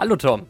Hallo 0.00 0.16
Tom. 0.16 0.46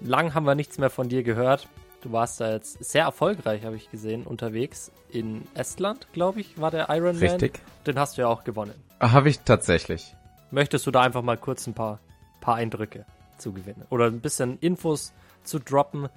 Lang 0.00 0.34
haben 0.34 0.46
wir 0.46 0.56
nichts 0.56 0.78
mehr 0.78 0.90
von 0.90 1.08
dir 1.08 1.22
gehört. 1.22 1.68
Du 2.00 2.10
warst 2.10 2.40
da 2.40 2.50
jetzt 2.50 2.82
sehr 2.82 3.04
erfolgreich, 3.04 3.64
habe 3.64 3.76
ich 3.76 3.88
gesehen, 3.88 4.26
unterwegs. 4.26 4.90
In 5.10 5.46
Estland, 5.54 6.08
glaube 6.12 6.40
ich, 6.40 6.60
war 6.60 6.72
der 6.72 6.88
Ironman. 6.88 7.18
Richtig. 7.18 7.60
Den 7.86 8.00
hast 8.00 8.18
du 8.18 8.22
ja 8.22 8.26
auch 8.26 8.42
gewonnen. 8.42 8.74
Habe 8.98 9.28
ich 9.28 9.38
tatsächlich. 9.38 10.16
Möchtest 10.50 10.88
du 10.88 10.90
da 10.90 11.02
einfach 11.02 11.22
mal 11.22 11.36
kurz 11.36 11.68
ein 11.68 11.74
paar, 11.74 12.00
paar 12.40 12.56
Eindrücke 12.56 13.06
zu 13.38 13.52
gewinnen? 13.52 13.84
Oder 13.90 14.06
ein 14.06 14.18
bisschen 14.18 14.58
Infos 14.58 15.12
zu 15.44 15.60
droppen? 15.60 16.08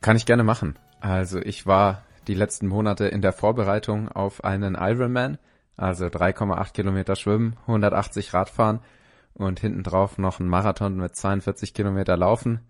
Kann 0.00 0.16
ich 0.16 0.26
gerne 0.26 0.44
machen. 0.44 0.78
Also 1.00 1.40
ich 1.40 1.66
war 1.66 2.02
die 2.28 2.34
letzten 2.34 2.68
Monate 2.68 3.08
in 3.08 3.20
der 3.20 3.32
Vorbereitung 3.32 4.08
auf 4.08 4.44
einen 4.44 4.76
Ironman, 4.76 5.38
also 5.76 6.04
3,8 6.04 6.72
Kilometer 6.72 7.16
schwimmen, 7.16 7.56
180 7.66 8.32
Radfahren 8.32 8.78
und 9.34 9.60
hinten 9.60 9.82
drauf 9.82 10.18
noch 10.18 10.40
ein 10.40 10.48
Marathon 10.48 10.96
mit 10.96 11.14
42 11.14 11.74
Kilometer 11.74 12.16
laufen. 12.16 12.60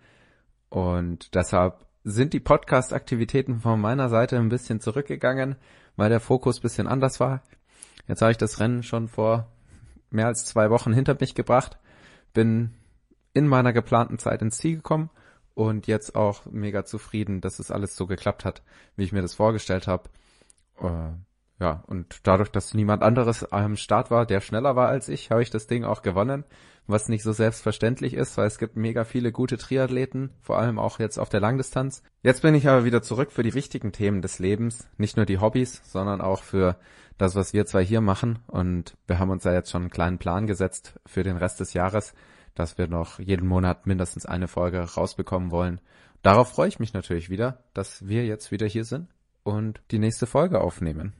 Und 0.70 1.34
deshalb 1.34 1.86
sind 2.02 2.32
die 2.32 2.40
Podcast-Aktivitäten 2.40 3.60
von 3.60 3.80
meiner 3.80 4.08
Seite 4.08 4.36
ein 4.36 4.48
bisschen 4.48 4.80
zurückgegangen, 4.80 5.56
weil 5.96 6.10
der 6.10 6.20
Fokus 6.20 6.60
bisschen 6.60 6.86
anders 6.86 7.20
war. 7.20 7.42
Jetzt 8.08 8.22
habe 8.22 8.32
ich 8.32 8.38
das 8.38 8.60
Rennen 8.60 8.82
schon 8.82 9.08
vor 9.08 9.48
mehr 10.10 10.26
als 10.26 10.44
zwei 10.44 10.70
Wochen 10.70 10.92
hinter 10.92 11.16
mich 11.18 11.34
gebracht, 11.34 11.78
bin 12.32 12.74
in 13.32 13.48
meiner 13.48 13.72
geplanten 13.72 14.18
Zeit 14.18 14.42
ins 14.42 14.58
Ziel 14.58 14.76
gekommen 14.76 15.10
und 15.54 15.86
jetzt 15.86 16.14
auch 16.14 16.46
mega 16.46 16.84
zufrieden, 16.84 17.40
dass 17.40 17.58
es 17.58 17.70
alles 17.70 17.96
so 17.96 18.06
geklappt 18.06 18.44
hat, 18.44 18.62
wie 18.96 19.04
ich 19.04 19.12
mir 19.12 19.22
das 19.22 19.34
vorgestellt 19.34 19.86
habe. 19.86 20.08
Ja, 21.60 21.84
und 21.86 22.20
dadurch, 22.24 22.50
dass 22.50 22.74
niemand 22.74 23.02
anderes 23.02 23.50
am 23.52 23.76
Start 23.76 24.10
war, 24.10 24.26
der 24.26 24.40
schneller 24.40 24.74
war 24.74 24.88
als 24.88 25.08
ich, 25.08 25.30
habe 25.30 25.42
ich 25.42 25.50
das 25.50 25.68
Ding 25.68 25.84
auch 25.84 26.02
gewonnen, 26.02 26.44
was 26.86 27.08
nicht 27.08 27.22
so 27.22 27.32
selbstverständlich 27.32 28.14
ist, 28.14 28.36
weil 28.36 28.46
es 28.46 28.58
gibt 28.58 28.76
mega 28.76 29.04
viele 29.04 29.30
gute 29.30 29.56
Triathleten, 29.56 30.30
vor 30.40 30.58
allem 30.58 30.78
auch 30.78 30.98
jetzt 30.98 31.18
auf 31.18 31.28
der 31.28 31.40
Langdistanz. 31.40 32.02
Jetzt 32.22 32.42
bin 32.42 32.54
ich 32.54 32.68
aber 32.68 32.84
wieder 32.84 33.02
zurück 33.02 33.30
für 33.30 33.44
die 33.44 33.54
wichtigen 33.54 33.92
Themen 33.92 34.20
des 34.20 34.38
Lebens, 34.40 34.88
nicht 34.98 35.16
nur 35.16 35.26
die 35.26 35.38
Hobbys, 35.38 35.80
sondern 35.84 36.20
auch 36.20 36.42
für 36.42 36.76
das, 37.18 37.36
was 37.36 37.52
wir 37.52 37.66
zwei 37.66 37.84
hier 37.84 38.00
machen. 38.00 38.40
Und 38.48 38.96
wir 39.06 39.18
haben 39.18 39.30
uns 39.30 39.44
da 39.44 39.52
jetzt 39.52 39.70
schon 39.70 39.82
einen 39.82 39.90
kleinen 39.90 40.18
Plan 40.18 40.46
gesetzt 40.46 40.98
für 41.06 41.22
den 41.22 41.36
Rest 41.36 41.60
des 41.60 41.72
Jahres, 41.72 42.14
dass 42.54 42.78
wir 42.78 42.88
noch 42.88 43.18
jeden 43.20 43.48
Monat 43.48 43.86
mindestens 43.86 44.26
eine 44.26 44.48
Folge 44.48 44.80
rausbekommen 44.80 45.50
wollen. 45.50 45.80
Darauf 46.22 46.48
freue 46.50 46.68
ich 46.68 46.80
mich 46.80 46.94
natürlich 46.94 47.30
wieder, 47.30 47.62
dass 47.74 48.06
wir 48.08 48.26
jetzt 48.26 48.50
wieder 48.50 48.66
hier 48.66 48.84
sind 48.84 49.08
und 49.42 49.80
die 49.90 49.98
nächste 49.98 50.26
Folge 50.26 50.60
aufnehmen. 50.60 51.12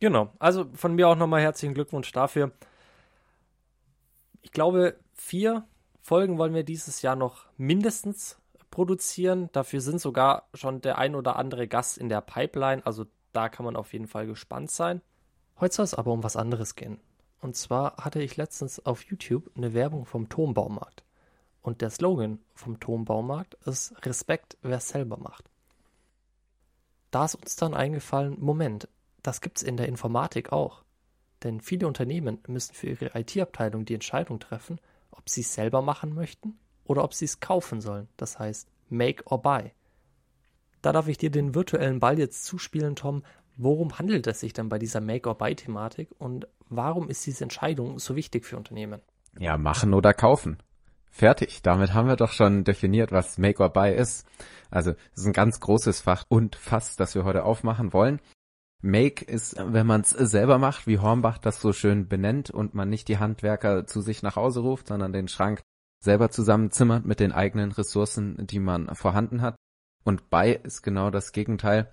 Genau, 0.00 0.32
also 0.38 0.64
von 0.74 0.94
mir 0.94 1.08
auch 1.08 1.16
nochmal 1.16 1.42
herzlichen 1.42 1.74
Glückwunsch 1.74 2.10
dafür. 2.12 2.52
Ich 4.40 4.50
glaube, 4.50 4.96
vier 5.12 5.66
Folgen 6.00 6.38
wollen 6.38 6.54
wir 6.54 6.64
dieses 6.64 7.02
Jahr 7.02 7.16
noch 7.16 7.44
mindestens 7.58 8.38
produzieren. 8.70 9.50
Dafür 9.52 9.82
sind 9.82 10.00
sogar 10.00 10.48
schon 10.54 10.80
der 10.80 10.96
ein 10.96 11.14
oder 11.14 11.36
andere 11.36 11.68
Gast 11.68 11.98
in 11.98 12.08
der 12.08 12.22
Pipeline. 12.22 12.84
Also 12.86 13.04
da 13.32 13.50
kann 13.50 13.66
man 13.66 13.76
auf 13.76 13.92
jeden 13.92 14.06
Fall 14.06 14.26
gespannt 14.26 14.70
sein. 14.70 15.02
Heute 15.60 15.74
soll 15.74 15.84
es 15.84 15.94
aber 15.94 16.12
um 16.12 16.24
was 16.24 16.36
anderes 16.36 16.74
gehen. 16.74 16.98
Und 17.42 17.54
zwar 17.56 17.96
hatte 17.98 18.22
ich 18.22 18.38
letztens 18.38 18.84
auf 18.84 19.04
YouTube 19.04 19.50
eine 19.54 19.74
Werbung 19.74 20.06
vom 20.06 20.30
Turmbaumarkt. 20.30 21.04
Und 21.60 21.82
der 21.82 21.90
Slogan 21.90 22.40
vom 22.54 22.80
Turmbaumarkt 22.80 23.54
ist 23.66 23.94
Respekt, 24.06 24.56
wer 24.62 24.80
selber 24.80 25.18
macht. 25.18 25.44
Da 27.10 27.26
ist 27.26 27.34
uns 27.34 27.56
dann 27.56 27.74
eingefallen, 27.74 28.36
Moment, 28.40 28.88
das 29.22 29.40
gibt 29.40 29.58
es 29.58 29.62
in 29.62 29.76
der 29.76 29.88
Informatik 29.88 30.52
auch. 30.52 30.82
Denn 31.42 31.60
viele 31.60 31.86
Unternehmen 31.86 32.38
müssen 32.46 32.74
für 32.74 32.88
ihre 32.88 33.18
IT-Abteilung 33.18 33.84
die 33.84 33.94
Entscheidung 33.94 34.40
treffen, 34.40 34.80
ob 35.10 35.28
sie 35.28 35.40
es 35.40 35.54
selber 35.54 35.82
machen 35.82 36.14
möchten 36.14 36.58
oder 36.84 37.04
ob 37.04 37.14
sie 37.14 37.24
es 37.24 37.40
kaufen 37.40 37.80
sollen. 37.80 38.08
Das 38.16 38.38
heißt, 38.38 38.68
make 38.88 39.24
or 39.26 39.40
buy. 39.40 39.72
Da 40.82 40.92
darf 40.92 41.08
ich 41.08 41.18
dir 41.18 41.30
den 41.30 41.54
virtuellen 41.54 42.00
Ball 42.00 42.18
jetzt 42.18 42.44
zuspielen, 42.44 42.96
Tom. 42.96 43.22
Worum 43.56 43.98
handelt 43.98 44.26
es 44.26 44.40
sich 44.40 44.52
denn 44.52 44.68
bei 44.68 44.78
dieser 44.78 45.00
Make 45.00 45.28
or 45.28 45.36
Buy 45.36 45.54
Thematik 45.54 46.08
und 46.18 46.48
warum 46.68 47.10
ist 47.10 47.26
diese 47.26 47.44
Entscheidung 47.44 47.98
so 47.98 48.16
wichtig 48.16 48.46
für 48.46 48.56
Unternehmen? 48.56 49.02
Ja, 49.38 49.58
machen 49.58 49.92
oder 49.92 50.14
kaufen. 50.14 50.58
Fertig. 51.10 51.60
Damit 51.62 51.92
haben 51.92 52.08
wir 52.08 52.16
doch 52.16 52.32
schon 52.32 52.64
definiert, 52.64 53.12
was 53.12 53.36
Make 53.36 53.62
or 53.62 53.70
Buy 53.70 53.94
ist. 53.94 54.26
Also, 54.70 54.92
es 55.12 55.22
ist 55.22 55.26
ein 55.26 55.32
ganz 55.32 55.60
großes 55.60 56.00
Fach 56.00 56.24
und 56.28 56.56
Fass, 56.56 56.96
das 56.96 57.14
wir 57.14 57.24
heute 57.24 57.44
aufmachen 57.44 57.92
wollen. 57.92 58.20
Make 58.82 59.24
ist, 59.24 59.56
wenn 59.58 59.86
man 59.86 60.00
es 60.00 60.10
selber 60.10 60.58
macht, 60.58 60.86
wie 60.86 60.98
Hornbach 60.98 61.38
das 61.38 61.60
so 61.60 61.72
schön 61.72 62.08
benennt 62.08 62.50
und 62.50 62.74
man 62.74 62.88
nicht 62.88 63.08
die 63.08 63.18
Handwerker 63.18 63.86
zu 63.86 64.00
sich 64.00 64.22
nach 64.22 64.36
Hause 64.36 64.60
ruft, 64.60 64.88
sondern 64.88 65.12
den 65.12 65.28
Schrank 65.28 65.62
selber 66.02 66.30
zusammenzimmert 66.30 67.04
mit 67.04 67.20
den 67.20 67.32
eigenen 67.32 67.72
Ressourcen, 67.72 68.46
die 68.46 68.58
man 68.58 68.94
vorhanden 68.94 69.42
hat. 69.42 69.56
Und 70.02 70.30
Buy 70.30 70.58
ist 70.62 70.82
genau 70.82 71.10
das 71.10 71.32
Gegenteil. 71.32 71.92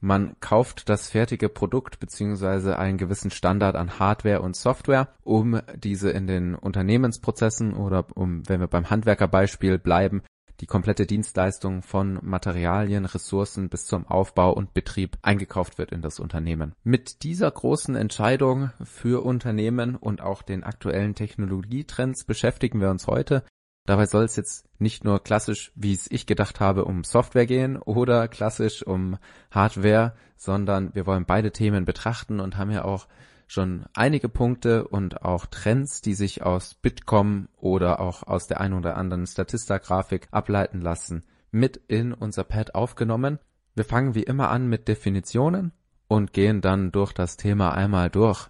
Man 0.00 0.38
kauft 0.40 0.90
das 0.90 1.08
fertige 1.08 1.48
Produkt 1.48 1.98
beziehungsweise 1.98 2.78
einen 2.78 2.98
gewissen 2.98 3.30
Standard 3.30 3.76
an 3.76 3.98
Hardware 3.98 4.42
und 4.42 4.54
Software, 4.54 5.08
um 5.22 5.60
diese 5.74 6.10
in 6.10 6.26
den 6.26 6.54
Unternehmensprozessen 6.54 7.74
oder 7.74 8.06
um, 8.14 8.46
wenn 8.46 8.60
wir 8.60 8.66
beim 8.66 8.90
Handwerkerbeispiel 8.90 9.78
bleiben, 9.78 10.22
die 10.60 10.66
komplette 10.66 11.06
Dienstleistung 11.06 11.82
von 11.82 12.18
Materialien, 12.22 13.04
Ressourcen 13.04 13.68
bis 13.68 13.84
zum 13.84 14.06
Aufbau 14.06 14.52
und 14.52 14.74
Betrieb 14.74 15.18
eingekauft 15.22 15.78
wird 15.78 15.92
in 15.92 16.02
das 16.02 16.18
Unternehmen. 16.18 16.74
Mit 16.82 17.22
dieser 17.22 17.50
großen 17.50 17.94
Entscheidung 17.96 18.70
für 18.82 19.24
Unternehmen 19.24 19.96
und 19.96 20.20
auch 20.20 20.42
den 20.42 20.64
aktuellen 20.64 21.14
Technologietrends 21.14 22.24
beschäftigen 22.24 22.80
wir 22.80 22.90
uns 22.90 23.06
heute. 23.06 23.44
Dabei 23.86 24.06
soll 24.06 24.24
es 24.24 24.34
jetzt 24.34 24.66
nicht 24.80 25.04
nur 25.04 25.22
klassisch, 25.22 25.70
wie 25.76 25.92
es 25.92 26.10
ich 26.10 26.26
gedacht 26.26 26.58
habe, 26.58 26.84
um 26.84 27.04
Software 27.04 27.46
gehen 27.46 27.76
oder 27.76 28.26
klassisch 28.26 28.82
um 28.82 29.16
Hardware, 29.50 30.14
sondern 30.36 30.94
wir 30.94 31.06
wollen 31.06 31.24
beide 31.24 31.52
Themen 31.52 31.84
betrachten 31.84 32.40
und 32.40 32.56
haben 32.56 32.72
ja 32.72 32.84
auch 32.84 33.06
schon 33.46 33.86
einige 33.94 34.28
Punkte 34.28 34.88
und 34.88 35.22
auch 35.22 35.46
Trends, 35.46 36.00
die 36.00 36.14
sich 36.14 36.42
aus 36.42 36.74
Bitkom 36.74 37.48
oder 37.56 38.00
auch 38.00 38.22
aus 38.24 38.46
der 38.46 38.60
ein 38.60 38.72
oder 38.72 38.96
anderen 38.96 39.26
Statista-Grafik 39.26 40.28
ableiten 40.30 40.80
lassen, 40.80 41.24
mit 41.50 41.76
in 41.88 42.12
unser 42.12 42.44
Pad 42.44 42.74
aufgenommen. 42.74 43.38
Wir 43.74 43.84
fangen 43.84 44.14
wie 44.14 44.24
immer 44.24 44.50
an 44.50 44.68
mit 44.68 44.88
Definitionen 44.88 45.72
und 46.08 46.32
gehen 46.32 46.60
dann 46.60 46.92
durch 46.92 47.12
das 47.12 47.36
Thema 47.36 47.72
einmal 47.72 48.10
durch. 48.10 48.48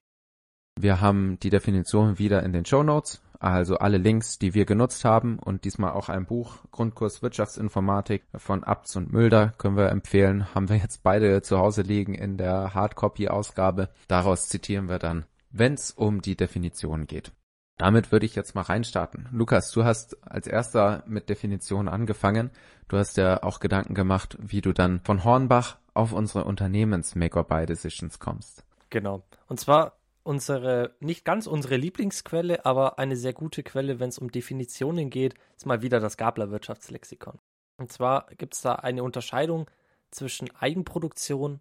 Wir 0.78 1.00
haben 1.00 1.38
die 1.40 1.50
Definition 1.50 2.18
wieder 2.18 2.42
in 2.42 2.52
den 2.52 2.64
Show 2.64 2.82
Notes 2.82 3.22
also 3.38 3.78
alle 3.78 3.98
Links, 3.98 4.38
die 4.38 4.54
wir 4.54 4.64
genutzt 4.64 5.04
haben 5.04 5.38
und 5.38 5.64
diesmal 5.64 5.92
auch 5.92 6.08
ein 6.08 6.26
Buch, 6.26 6.56
Grundkurs 6.70 7.22
Wirtschaftsinformatik 7.22 8.24
von 8.36 8.64
Abts 8.64 8.96
und 8.96 9.12
Mülder, 9.12 9.54
können 9.58 9.76
wir 9.76 9.90
empfehlen. 9.90 10.54
Haben 10.54 10.68
wir 10.68 10.76
jetzt 10.76 11.02
beide 11.02 11.42
zu 11.42 11.58
Hause 11.58 11.82
liegen 11.82 12.14
in 12.14 12.36
der 12.36 12.74
Hardcopy-Ausgabe. 12.74 13.90
Daraus 14.08 14.48
zitieren 14.48 14.88
wir 14.88 14.98
dann, 14.98 15.26
wenn 15.50 15.74
es 15.74 15.90
um 15.90 16.22
die 16.22 16.36
Definition 16.36 17.06
geht. 17.06 17.32
Damit 17.78 18.10
würde 18.10 18.24
ich 18.24 18.34
jetzt 18.34 18.54
mal 18.54 18.62
reinstarten. 18.62 19.28
Lukas, 19.32 19.70
du 19.70 19.84
hast 19.84 20.16
als 20.26 20.46
erster 20.46 21.04
mit 21.06 21.28
Definition 21.28 21.88
angefangen. 21.88 22.50
Du 22.88 22.96
hast 22.96 23.18
ja 23.18 23.42
auch 23.42 23.60
Gedanken 23.60 23.94
gemacht, 23.94 24.38
wie 24.40 24.62
du 24.62 24.72
dann 24.72 25.00
von 25.00 25.24
Hornbach 25.24 25.76
auf 25.92 26.12
unsere 26.12 26.44
Unternehmens-Make-or-Buy-Decisions 26.44 28.18
kommst. 28.18 28.64
Genau. 28.88 29.24
Und 29.48 29.60
zwar 29.60 29.98
unsere, 30.26 30.94
nicht 30.98 31.24
ganz 31.24 31.46
unsere 31.46 31.76
Lieblingsquelle, 31.76 32.66
aber 32.66 32.98
eine 32.98 33.16
sehr 33.16 33.32
gute 33.32 33.62
Quelle, 33.62 34.00
wenn 34.00 34.08
es 34.08 34.18
um 34.18 34.30
Definitionen 34.30 35.08
geht, 35.08 35.34
ist 35.56 35.66
mal 35.66 35.82
wieder 35.82 36.00
das 36.00 36.16
Gabler 36.16 36.50
Wirtschaftslexikon. 36.50 37.38
Und 37.76 37.92
zwar 37.92 38.26
gibt 38.36 38.54
es 38.54 38.60
da 38.60 38.74
eine 38.74 39.04
Unterscheidung 39.04 39.70
zwischen 40.10 40.50
Eigenproduktion 40.56 41.60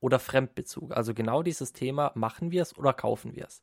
oder 0.00 0.18
Fremdbezug. 0.18 0.96
Also 0.96 1.14
genau 1.14 1.42
dieses 1.42 1.72
Thema, 1.72 2.10
machen 2.14 2.50
wir 2.50 2.62
es 2.62 2.76
oder 2.76 2.92
kaufen 2.92 3.36
wir 3.36 3.46
es. 3.46 3.62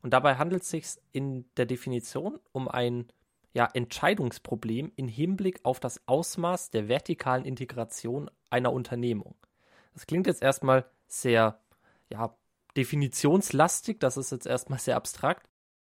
Und 0.00 0.12
dabei 0.14 0.36
handelt 0.36 0.62
es 0.62 0.70
sich 0.70 0.86
in 1.12 1.44
der 1.56 1.66
Definition 1.66 2.40
um 2.52 2.68
ein 2.68 3.08
ja, 3.52 3.68
Entscheidungsproblem 3.72 4.92
im 4.96 5.08
Hinblick 5.08 5.60
auf 5.62 5.78
das 5.78 6.00
Ausmaß 6.06 6.70
der 6.70 6.88
vertikalen 6.88 7.44
Integration 7.44 8.30
einer 8.48 8.72
Unternehmung. 8.72 9.34
Das 9.92 10.06
klingt 10.06 10.26
jetzt 10.26 10.42
erstmal 10.42 10.86
sehr 11.06 11.60
ja, 12.08 12.34
definitionslastig, 12.76 13.98
das 14.00 14.16
ist 14.16 14.32
jetzt 14.32 14.46
erstmal 14.46 14.78
sehr 14.78 14.96
abstrakt. 14.96 15.48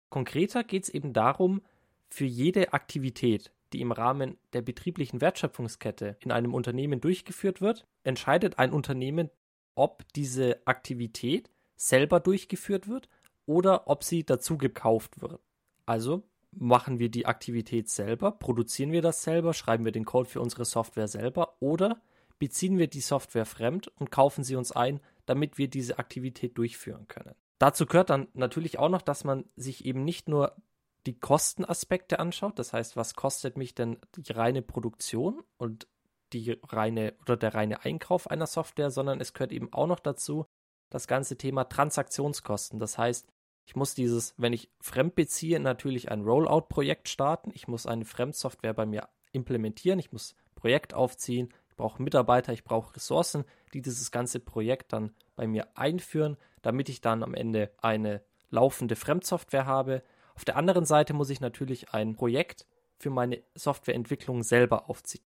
Konkreter 0.08 0.64
geht 0.64 0.84
es 0.84 0.88
eben 0.88 1.12
darum, 1.12 1.62
für 2.08 2.24
jede 2.24 2.72
Aktivität, 2.72 3.52
die 3.72 3.80
im 3.80 3.92
Rahmen 3.92 4.36
der 4.52 4.62
betrieblichen 4.62 5.20
Wertschöpfungskette 5.20 6.16
in 6.20 6.32
einem 6.32 6.54
Unternehmen 6.54 7.00
durchgeführt 7.00 7.60
wird, 7.60 7.86
entscheidet 8.02 8.58
ein 8.58 8.72
Unternehmen, 8.72 9.30
ob 9.76 10.04
diese 10.14 10.60
Aktivität 10.66 11.50
selber 11.76 12.20
durchgeführt 12.20 12.88
wird 12.88 13.08
oder 13.46 13.88
ob 13.88 14.02
sie 14.04 14.24
dazu 14.24 14.58
gekauft 14.58 15.22
wird. 15.22 15.40
Also 15.86 16.24
machen 16.52 16.98
wir 16.98 17.10
die 17.10 17.26
Aktivität 17.26 17.88
selber, 17.88 18.32
produzieren 18.32 18.92
wir 18.92 19.02
das 19.02 19.22
selber, 19.22 19.54
schreiben 19.54 19.84
wir 19.84 19.92
den 19.92 20.04
Code 20.04 20.28
für 20.28 20.40
unsere 20.40 20.64
Software 20.64 21.08
selber 21.08 21.56
oder 21.60 22.02
beziehen 22.38 22.78
wir 22.78 22.88
die 22.88 23.00
Software 23.00 23.46
fremd 23.46 23.88
und 23.98 24.10
kaufen 24.10 24.42
sie 24.42 24.56
uns 24.56 24.72
ein, 24.72 25.00
damit 25.30 25.56
wir 25.56 25.68
diese 25.68 25.98
Aktivität 25.98 26.58
durchführen 26.58 27.06
können. 27.08 27.34
Dazu 27.58 27.86
gehört 27.86 28.10
dann 28.10 28.28
natürlich 28.34 28.78
auch 28.78 28.88
noch, 28.88 29.02
dass 29.02 29.24
man 29.24 29.44
sich 29.54 29.84
eben 29.84 30.04
nicht 30.04 30.28
nur 30.28 30.56
die 31.06 31.18
Kostenaspekte 31.18 32.18
anschaut. 32.18 32.58
Das 32.58 32.72
heißt, 32.72 32.96
was 32.96 33.14
kostet 33.14 33.56
mich 33.56 33.74
denn 33.74 33.98
die 34.16 34.32
reine 34.32 34.60
Produktion 34.60 35.42
und 35.56 35.86
die 36.32 36.58
reine 36.68 37.14
oder 37.22 37.36
der 37.36 37.54
reine 37.54 37.84
Einkauf 37.84 38.28
einer 38.28 38.46
Software, 38.46 38.90
sondern 38.90 39.20
es 39.20 39.32
gehört 39.32 39.52
eben 39.52 39.72
auch 39.72 39.86
noch 39.86 40.00
dazu 40.00 40.46
das 40.90 41.06
ganze 41.06 41.38
Thema 41.38 41.64
Transaktionskosten. 41.64 42.80
Das 42.80 42.98
heißt, 42.98 43.28
ich 43.66 43.76
muss 43.76 43.94
dieses, 43.94 44.34
wenn 44.36 44.52
ich 44.52 44.70
fremd 44.80 45.14
beziehe, 45.14 45.60
natürlich 45.60 46.10
ein 46.10 46.22
Rollout-Projekt 46.22 47.08
starten. 47.08 47.52
Ich 47.54 47.68
muss 47.68 47.86
eine 47.86 48.04
Fremdsoftware 48.04 48.74
bei 48.74 48.84
mir 48.84 49.08
implementieren. 49.32 50.00
Ich 50.00 50.12
muss 50.12 50.34
Projekt 50.56 50.92
aufziehen. 50.92 51.54
Ich 51.80 51.82
brauche 51.82 52.02
Mitarbeiter, 52.02 52.52
ich 52.52 52.62
brauche 52.62 52.94
Ressourcen, 52.94 53.46
die 53.72 53.80
dieses 53.80 54.10
ganze 54.10 54.38
Projekt 54.38 54.92
dann 54.92 55.14
bei 55.34 55.46
mir 55.46 55.66
einführen, 55.78 56.36
damit 56.60 56.90
ich 56.90 57.00
dann 57.00 57.22
am 57.22 57.32
Ende 57.32 57.72
eine 57.78 58.22
laufende 58.50 58.96
Fremdsoftware 58.96 59.64
habe. 59.64 60.02
Auf 60.34 60.44
der 60.44 60.56
anderen 60.56 60.84
Seite 60.84 61.14
muss 61.14 61.30
ich 61.30 61.40
natürlich 61.40 61.94
ein 61.94 62.16
Projekt 62.16 62.66
für 62.98 63.08
meine 63.08 63.42
Softwareentwicklung 63.54 64.42
selber 64.42 64.90
aufziehen. 64.90 65.24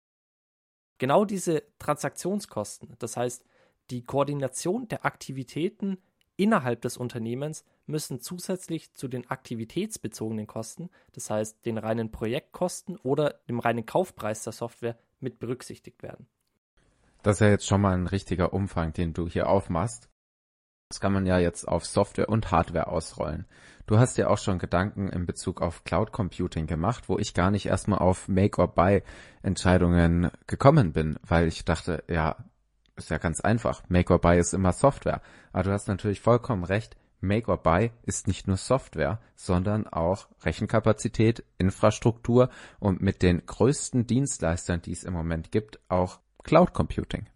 Genau 0.97 1.23
diese 1.23 1.61
Transaktionskosten, 1.77 2.95
das 2.97 3.15
heißt 3.15 3.45
die 3.91 4.03
Koordination 4.03 4.87
der 4.87 5.05
Aktivitäten 5.05 6.01
innerhalb 6.35 6.81
des 6.81 6.97
Unternehmens 6.97 7.63
müssen 7.85 8.21
zusätzlich 8.21 8.95
zu 8.95 9.07
den 9.07 9.29
aktivitätsbezogenen 9.29 10.47
Kosten, 10.47 10.89
das 11.11 11.29
heißt 11.29 11.63
den 11.67 11.77
reinen 11.77 12.09
Projektkosten 12.09 12.97
oder 12.97 13.35
dem 13.47 13.59
reinen 13.59 13.85
Kaufpreis 13.85 14.43
der 14.43 14.53
Software, 14.53 14.97
mit 15.19 15.37
berücksichtigt 15.37 16.01
werden. 16.01 16.27
Das 17.21 17.37
ist 17.37 17.39
ja 17.41 17.49
jetzt 17.49 17.67
schon 17.67 17.81
mal 17.81 17.93
ein 17.93 18.07
richtiger 18.07 18.53
Umfang, 18.53 18.93
den 18.93 19.13
du 19.13 19.27
hier 19.27 19.49
aufmachst. 19.49 20.09
Das 20.89 20.99
kann 20.99 21.13
man 21.13 21.25
ja 21.25 21.37
jetzt 21.37 21.67
auf 21.67 21.85
Software 21.85 22.29
und 22.29 22.49
Hardware 22.49 22.87
ausrollen. 22.87 23.45
Du 23.85 23.99
hast 23.99 24.17
ja 24.17 24.27
auch 24.27 24.37
schon 24.37 24.57
Gedanken 24.57 25.09
in 25.09 25.25
Bezug 25.25 25.61
auf 25.61 25.83
Cloud 25.83 26.11
Computing 26.11 26.65
gemacht, 26.65 27.09
wo 27.09 27.19
ich 27.19 27.33
gar 27.33 27.51
nicht 27.51 27.65
erstmal 27.65 27.99
auf 27.99 28.27
Make 28.27 28.61
or 28.61 28.67
Buy 28.73 29.03
Entscheidungen 29.43 30.31
gekommen 30.47 30.93
bin, 30.93 31.19
weil 31.21 31.47
ich 31.47 31.65
dachte, 31.65 32.03
ja, 32.07 32.37
ist 32.95 33.09
ja 33.09 33.17
ganz 33.17 33.41
einfach. 33.41 33.83
Make 33.89 34.13
or 34.13 34.19
Buy 34.19 34.39
ist 34.39 34.53
immer 34.53 34.73
Software. 34.73 35.21
Aber 35.51 35.63
du 35.63 35.71
hast 35.71 35.87
natürlich 35.87 36.21
vollkommen 36.21 36.63
recht. 36.63 36.97
Make 37.21 37.51
or 37.51 37.57
Buy 37.57 37.91
ist 38.03 38.27
nicht 38.27 38.47
nur 38.47 38.57
Software, 38.57 39.19
sondern 39.35 39.87
auch 39.87 40.27
Rechenkapazität, 40.43 41.43
Infrastruktur 41.57 42.49
und 42.79 43.01
mit 43.01 43.21
den 43.21 43.45
größten 43.45 44.07
Dienstleistern, 44.07 44.81
die 44.81 44.93
es 44.93 45.03
im 45.03 45.13
Moment 45.13 45.51
gibt, 45.51 45.79
auch 45.89 46.19
Cloud 46.49 46.73
Computing. 46.73 47.29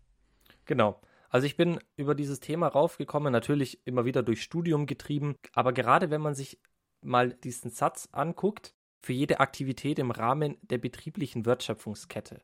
Genau. 0.66 1.00
Also 1.30 1.46
ich 1.46 1.56
bin 1.56 1.80
über 1.96 2.16
dieses 2.16 2.40
Thema 2.40 2.68
raufgekommen, 2.68 3.32
natürlich 3.32 3.86
immer 3.86 4.06
wieder 4.06 4.24
durch 4.24 4.42
Studium 4.42 4.88
getrieben, 4.88 5.36
aber 5.54 5.72
gerade 5.72 6.10
wenn 6.10 6.20
man 6.20 6.34
sich 6.34 6.60
mal 7.02 7.32
diesen 7.32 7.70
Satz 7.70 8.10
anguckt, 8.12 8.74
für 9.04 9.14
jede 9.14 9.40
Aktivität 9.40 10.00
im 10.00 10.10
Rahmen 10.10 10.58
der 10.64 10.80
betrieblichen 10.80 11.46
Wertschöpfungskette. 11.46 12.42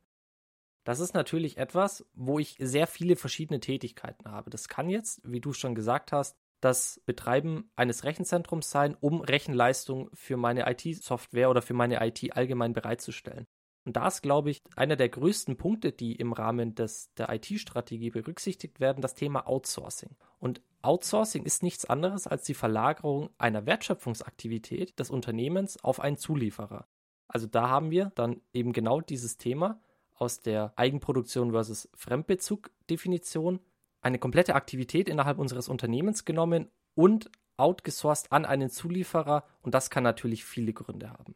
Das 0.83 0.99
ist 0.99 1.15
natürlich 1.15 1.57
etwas, 1.57 2.05
wo 2.13 2.37
ich 2.37 2.55
sehr 2.59 2.85
viele 2.85 3.15
verschiedene 3.15 3.59
Tätigkeiten 3.59 4.29
habe. 4.29 4.51
Das 4.51 4.67
kann 4.67 4.91
jetzt, 4.91 5.21
wie 5.23 5.41
du 5.41 5.53
schon 5.53 5.73
gesagt 5.73 6.11
hast, 6.11 6.37
das 6.61 7.01
Betreiben 7.07 7.71
eines 7.75 8.03
Rechenzentrums 8.03 8.69
sein, 8.69 8.95
um 8.99 9.21
Rechenleistung 9.21 10.11
für 10.13 10.37
meine 10.37 10.69
IT-Software 10.69 11.49
oder 11.49 11.63
für 11.63 11.73
meine 11.73 12.05
IT 12.05 12.37
allgemein 12.37 12.73
bereitzustellen. 12.73 13.47
Und 13.89 13.95
da 13.95 14.05
ist, 14.05 14.21
glaube 14.21 14.51
ich, 14.51 14.61
einer 14.75 14.95
der 14.95 15.09
größten 15.09 15.57
Punkte, 15.57 15.91
die 15.91 16.15
im 16.15 16.31
Rahmen 16.31 16.75
des, 16.75 17.11
der 17.15 17.33
IT-Strategie 17.33 18.11
berücksichtigt 18.11 18.79
werden, 18.79 19.01
das 19.01 19.15
Thema 19.15 19.47
Outsourcing. 19.47 20.15
Und 20.37 20.61
Outsourcing 20.83 21.43
ist 21.43 21.63
nichts 21.63 21.85
anderes 21.85 22.27
als 22.27 22.43
die 22.43 22.53
Verlagerung 22.53 23.31
einer 23.39 23.65
Wertschöpfungsaktivität 23.65 24.99
des 24.99 25.09
Unternehmens 25.09 25.83
auf 25.83 26.01
einen 26.01 26.17
Zulieferer. 26.17 26.87
Also 27.27 27.47
da 27.47 27.67
haben 27.69 27.89
wir 27.89 28.11
dann 28.13 28.41
eben 28.53 28.73
genau 28.73 29.01
dieses 29.01 29.39
Thema 29.39 29.81
aus 30.13 30.39
der 30.39 30.71
Eigenproduktion 30.75 31.49
versus 31.49 31.89
Fremdbezug-Definition 31.95 33.59
eine 34.01 34.19
komplette 34.19 34.53
Aktivität 34.53 35.09
innerhalb 35.09 35.39
unseres 35.39 35.67
Unternehmens 35.67 36.25
genommen 36.25 36.69
und 36.93 37.31
outgesourced 37.57 38.31
an 38.31 38.45
einen 38.45 38.69
Zulieferer 38.69 39.45
und 39.63 39.73
das 39.73 39.89
kann 39.89 40.03
natürlich 40.03 40.45
viele 40.45 40.73
Gründe 40.73 41.09
haben. 41.09 41.33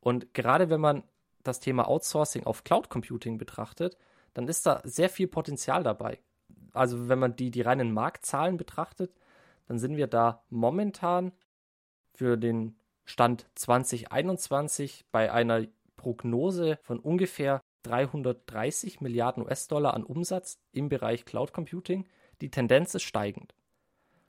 Und 0.00 0.34
gerade 0.34 0.68
wenn 0.68 0.80
man 0.80 1.04
das 1.46 1.60
Thema 1.60 1.88
Outsourcing 1.88 2.44
auf 2.44 2.64
Cloud 2.64 2.88
Computing 2.88 3.38
betrachtet, 3.38 3.96
dann 4.34 4.48
ist 4.48 4.66
da 4.66 4.80
sehr 4.84 5.08
viel 5.08 5.28
Potenzial 5.28 5.82
dabei. 5.82 6.18
Also 6.72 7.08
wenn 7.08 7.18
man 7.18 7.36
die, 7.36 7.50
die 7.50 7.62
reinen 7.62 7.92
Marktzahlen 7.92 8.56
betrachtet, 8.56 9.14
dann 9.66 9.78
sind 9.78 9.96
wir 9.96 10.06
da 10.06 10.42
momentan 10.50 11.32
für 12.14 12.36
den 12.36 12.76
Stand 13.04 13.46
2021 13.54 15.06
bei 15.10 15.32
einer 15.32 15.66
Prognose 15.96 16.78
von 16.82 16.98
ungefähr 16.98 17.62
330 17.84 19.00
Milliarden 19.00 19.44
US-Dollar 19.44 19.94
an 19.94 20.04
Umsatz 20.04 20.58
im 20.72 20.88
Bereich 20.88 21.24
Cloud 21.24 21.52
Computing. 21.52 22.06
Die 22.40 22.50
Tendenz 22.50 22.94
ist 22.94 23.04
steigend. 23.04 23.54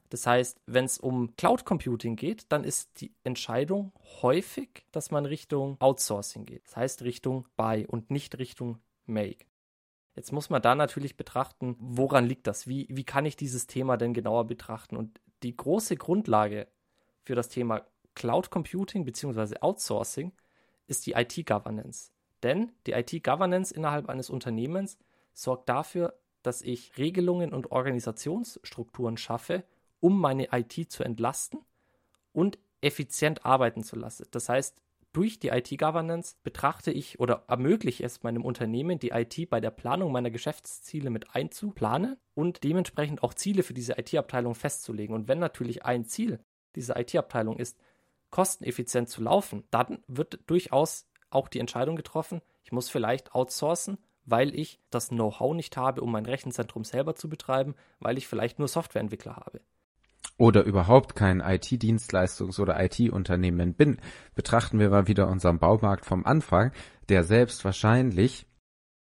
Das 0.09 0.25
heißt, 0.25 0.61
wenn 0.65 0.85
es 0.85 0.97
um 0.97 1.35
Cloud 1.35 1.65
Computing 1.65 2.15
geht, 2.15 2.45
dann 2.49 2.63
ist 2.63 3.01
die 3.01 3.13
Entscheidung 3.23 3.91
häufig, 4.21 4.85
dass 4.91 5.11
man 5.11 5.25
Richtung 5.25 5.75
Outsourcing 5.79 6.45
geht. 6.45 6.65
Das 6.65 6.77
heißt 6.77 7.01
Richtung 7.01 7.47
Buy 7.57 7.85
und 7.85 8.09
nicht 8.09 8.37
Richtung 8.37 8.79
Make. 9.05 9.45
Jetzt 10.15 10.31
muss 10.31 10.49
man 10.49 10.61
da 10.61 10.75
natürlich 10.75 11.17
betrachten, 11.17 11.75
woran 11.79 12.25
liegt 12.25 12.47
das? 12.47 12.67
Wie, 12.67 12.87
wie 12.89 13.03
kann 13.03 13.25
ich 13.25 13.35
dieses 13.35 13.67
Thema 13.67 13.97
denn 13.97 14.13
genauer 14.13 14.47
betrachten? 14.47 14.97
Und 14.97 15.19
die 15.43 15.55
große 15.55 15.95
Grundlage 15.95 16.67
für 17.23 17.35
das 17.35 17.49
Thema 17.49 17.85
Cloud 18.15 18.49
Computing 18.49 19.05
bzw. 19.05 19.57
Outsourcing 19.59 20.31
ist 20.87 21.05
die 21.05 21.11
IT-Governance. 21.11 22.11
Denn 22.41 22.71
die 22.87 22.93
IT-Governance 22.93 23.71
innerhalb 23.71 24.09
eines 24.09 24.29
Unternehmens 24.29 24.97
sorgt 25.33 25.69
dafür, 25.69 26.17
dass 26.41 26.61
ich 26.61 26.97
Regelungen 26.97 27.53
und 27.53 27.71
Organisationsstrukturen 27.71 29.17
schaffe, 29.17 29.63
um 30.07 30.21
meine 30.21 30.47
IT 30.53 30.89
zu 30.89 31.03
entlasten 31.03 31.59
und 32.31 32.57
effizient 32.79 33.45
arbeiten 33.45 33.83
zu 33.83 33.97
lassen. 33.97 34.25
Das 34.31 34.47
heißt, 34.47 34.81
durch 35.11 35.37
die 35.37 35.49
IT-Governance 35.49 36.35
betrachte 36.43 36.91
ich 36.91 37.19
oder 37.19 37.43
ermögliche 37.49 38.05
es 38.05 38.23
meinem 38.23 38.45
Unternehmen, 38.45 38.99
die 38.99 39.09
IT 39.09 39.49
bei 39.49 39.59
der 39.59 39.71
Planung 39.71 40.13
meiner 40.13 40.31
Geschäftsziele 40.31 41.09
mit 41.09 41.35
einzuplanen 41.35 42.15
und 42.35 42.63
dementsprechend 42.63 43.21
auch 43.21 43.33
Ziele 43.33 43.63
für 43.63 43.73
diese 43.73 43.97
IT-Abteilung 43.97 44.55
festzulegen. 44.55 45.13
Und 45.13 45.27
wenn 45.27 45.39
natürlich 45.39 45.83
ein 45.83 46.05
Ziel 46.05 46.39
dieser 46.77 46.97
IT-Abteilung 46.97 47.57
ist, 47.57 47.77
kosteneffizient 48.29 49.09
zu 49.09 49.21
laufen, 49.21 49.65
dann 49.71 49.99
wird 50.07 50.39
durchaus 50.47 51.05
auch 51.31 51.49
die 51.49 51.59
Entscheidung 51.59 51.97
getroffen, 51.97 52.41
ich 52.63 52.71
muss 52.71 52.87
vielleicht 52.87 53.35
outsourcen, 53.35 53.97
weil 54.23 54.57
ich 54.57 54.79
das 54.89 55.09
Know-how 55.09 55.53
nicht 55.53 55.75
habe, 55.75 55.99
um 55.99 56.13
mein 56.13 56.25
Rechenzentrum 56.25 56.85
selber 56.85 57.15
zu 57.15 57.27
betreiben, 57.27 57.75
weil 57.99 58.17
ich 58.17 58.27
vielleicht 58.27 58.57
nur 58.57 58.69
Softwareentwickler 58.69 59.35
habe 59.35 59.59
oder 60.37 60.63
überhaupt 60.63 61.15
kein 61.15 61.41
IT-Dienstleistungs- 61.41 62.59
oder 62.59 62.83
IT-Unternehmen 62.83 63.73
bin, 63.73 63.97
betrachten 64.35 64.79
wir 64.79 64.89
mal 64.89 65.07
wieder 65.07 65.27
unseren 65.27 65.59
Baumarkt 65.59 66.05
vom 66.05 66.25
Anfang, 66.25 66.71
der 67.09 67.23
selbst 67.23 67.65
wahrscheinlich 67.65 68.45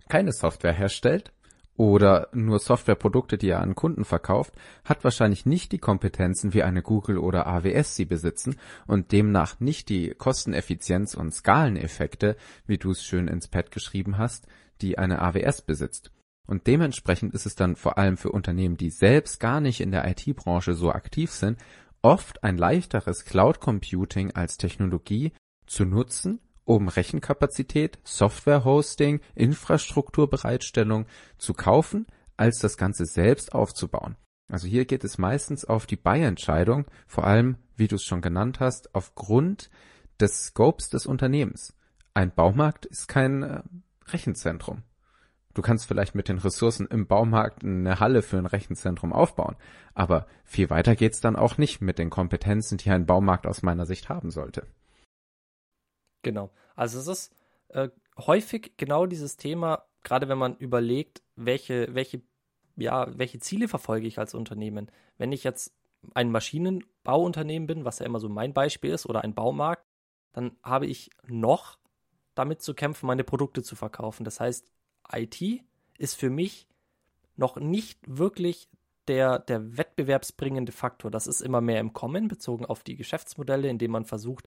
keine 0.09 0.33
Software 0.33 0.73
herstellt 0.73 1.33
oder 1.79 2.29
nur 2.33 2.59
Softwareprodukte, 2.59 3.39
die 3.39 3.51
er 3.51 3.61
an 3.61 3.77
Kunden 3.77 4.05
verkauft, 4.05 4.53
hat 4.85 5.05
wahrscheinlich 5.05 5.47
nicht 5.47 5.71
die 5.71 5.79
Kompetenzen 5.79 6.53
wie 6.53 6.65
eine 6.65 6.83
Google 6.83 7.19
oder 7.19 7.47
AWS 7.47 7.95
sie 7.95 8.05
besitzen 8.05 8.57
und 8.87 9.13
demnach 9.13 9.61
nicht 9.61 9.89
die 9.89 10.11
Kosteneffizienz 10.11 11.15
und 11.15 11.33
Skaleneffekte, 11.33 12.37
wie 12.67 12.79
du 12.79 12.91
es 12.91 13.05
schön 13.05 13.29
ins 13.29 13.47
Pad 13.47 13.71
geschrieben 13.71 14.19
hast, 14.19 14.49
die 14.81 14.99
eine 14.99 15.23
AWS 15.23 15.63
besitzt. 15.63 16.11
Und 16.49 16.67
dementsprechend 16.67 17.35
ist 17.35 17.45
es 17.45 17.57
dann 17.57 17.77
vor 17.77 17.99
allem 17.99 18.17
für 18.17 18.33
Unternehmen, 18.33 18.79
die 18.79 18.89
selbst 18.89 19.39
gar 19.39 19.61
nicht 19.61 19.83
in 19.83 19.91
der 19.91 20.09
IT-Branche 20.09 20.73
so 20.73 20.91
aktiv 20.91 21.31
sind, 21.31 21.59
oft 22.01 22.43
ein 22.43 22.57
leichteres 22.57 23.27
Cloud 23.27 23.61
Computing 23.61 24.35
als 24.35 24.57
Technologie 24.57 25.33
zu 25.67 25.85
nutzen, 25.85 26.41
um 26.65 26.89
Rechenkapazität, 26.89 27.99
Software-Hosting, 28.03 29.21
Infrastrukturbereitstellung 29.35 31.05
zu 31.37 31.53
kaufen, 31.53 32.07
als 32.39 32.61
das 32.61 32.79
Ganze 32.79 33.05
selbst 33.05 33.53
aufzubauen. 33.53 34.17
Also 34.51 34.67
hier 34.67 34.87
geht 34.87 35.05
es 35.05 35.19
meistens 35.19 35.67
auf 35.67 35.85
die 35.85 35.97
Buy-Entscheidung, 35.97 36.87
vor 37.07 37.25
allem, 37.25 37.59
wie 37.77 37.89
du 37.89 37.97
es 37.97 38.05
schon 38.05 38.23
genannt 38.23 38.59
hast, 38.59 38.95
aufgrund 38.95 39.69
des 40.19 40.47
Scopes 40.47 40.89
des 40.89 41.05
Unternehmens. 41.05 41.75
Ein 42.15 42.35
Baumarkt 42.35 42.87
ist 42.87 43.07
kein 43.07 43.43
äh, 43.43 43.63
Rechenzentrum. 44.07 44.83
Du 45.59 45.63
kannst 45.63 45.87
vielleicht 45.87 46.15
mit 46.15 46.29
den 46.29 46.39
Ressourcen 46.39 46.87
im 46.87 47.09
Baumarkt 47.09 47.65
eine 47.65 47.99
Halle 47.99 48.23
für 48.23 48.39
ein 48.39 48.47
Rechenzentrum 48.47 49.13
aufbauen, 49.13 49.57
aber 49.93 50.29
viel 50.45 50.71
weiter 50.71 50.95
geht's 50.95 51.21
dann 51.21 51.35
auch 51.35 51.59
nicht 51.59 51.81
mit 51.81 51.99
den 51.99 52.11
Kompetenzen, 52.11 52.79
die 52.79 52.91
ein 52.91 53.07
Baumarkt 53.07 53.45
aus 53.45 53.63
meiner 53.63 53.85
Sicht 53.85 54.09
haben 54.09 54.31
sollte. 54.31 54.69
Genau. 56.23 56.53
Also 56.77 57.01
es 57.01 57.09
ist 57.09 57.35
äh, 57.71 57.89
häufig 58.17 58.75
genau 58.77 59.07
dieses 59.07 59.37
Thema, 59.37 59.85
gerade 60.05 60.29
wenn 60.29 60.39
man 60.39 60.55
überlegt, 60.59 61.23
welche, 61.35 61.93
welche, 61.93 62.23
ja, 62.77 63.09
welche 63.19 63.41
Ziele 63.41 63.67
verfolge 63.67 64.07
ich 64.07 64.21
als 64.21 64.35
Unternehmen. 64.35 64.93
Wenn 65.17 65.33
ich 65.33 65.43
jetzt 65.43 65.75
ein 66.15 66.31
Maschinenbauunternehmen 66.31 67.67
bin, 67.67 67.85
was 67.85 67.99
ja 67.99 68.07
immer 68.07 68.21
so 68.21 68.29
mein 68.29 68.55
Beispiel 68.55 68.93
ist, 68.93 69.07
oder 69.07 69.25
ein 69.25 69.35
Baumarkt, 69.35 69.85
dann 70.33 70.53
habe 70.63 70.87
ich 70.87 71.11
noch 71.27 71.79
damit 72.37 72.63
zu 72.63 72.75
kämpfen, 72.75 73.09
meine 73.09 73.25
Produkte 73.25 73.65
zu 73.65 73.75
verkaufen. 73.75 74.23
Das 74.23 74.39
heißt, 74.39 74.71
IT 75.13 75.63
ist 75.99 76.15
für 76.15 76.31
mich 76.31 76.69
noch 77.37 77.57
nicht 77.57 77.99
wirklich 78.07 78.69
der, 79.07 79.39
der 79.39 79.77
wettbewerbsbringende 79.77 80.73
Faktor. 80.73 81.11
Das 81.11 81.27
ist 81.27 81.41
immer 81.41 81.61
mehr 81.61 81.81
im 81.81 81.93
Kommen, 81.93 82.29
bezogen 82.29 82.67
auf 82.67 82.83
die 82.83 82.97
Geschäftsmodelle, 82.97 83.69
indem 83.69 83.93
man 83.93 84.05
versucht, 84.05 84.49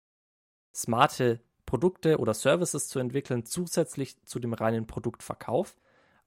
smarte 0.75 1.41
Produkte 1.65 2.19
oder 2.19 2.35
Services 2.35 2.89
zu 2.89 2.99
entwickeln, 2.99 3.45
zusätzlich 3.45 4.23
zu 4.25 4.39
dem 4.41 4.55
reinen 4.55 4.87
Produktverkauf. 4.87 5.77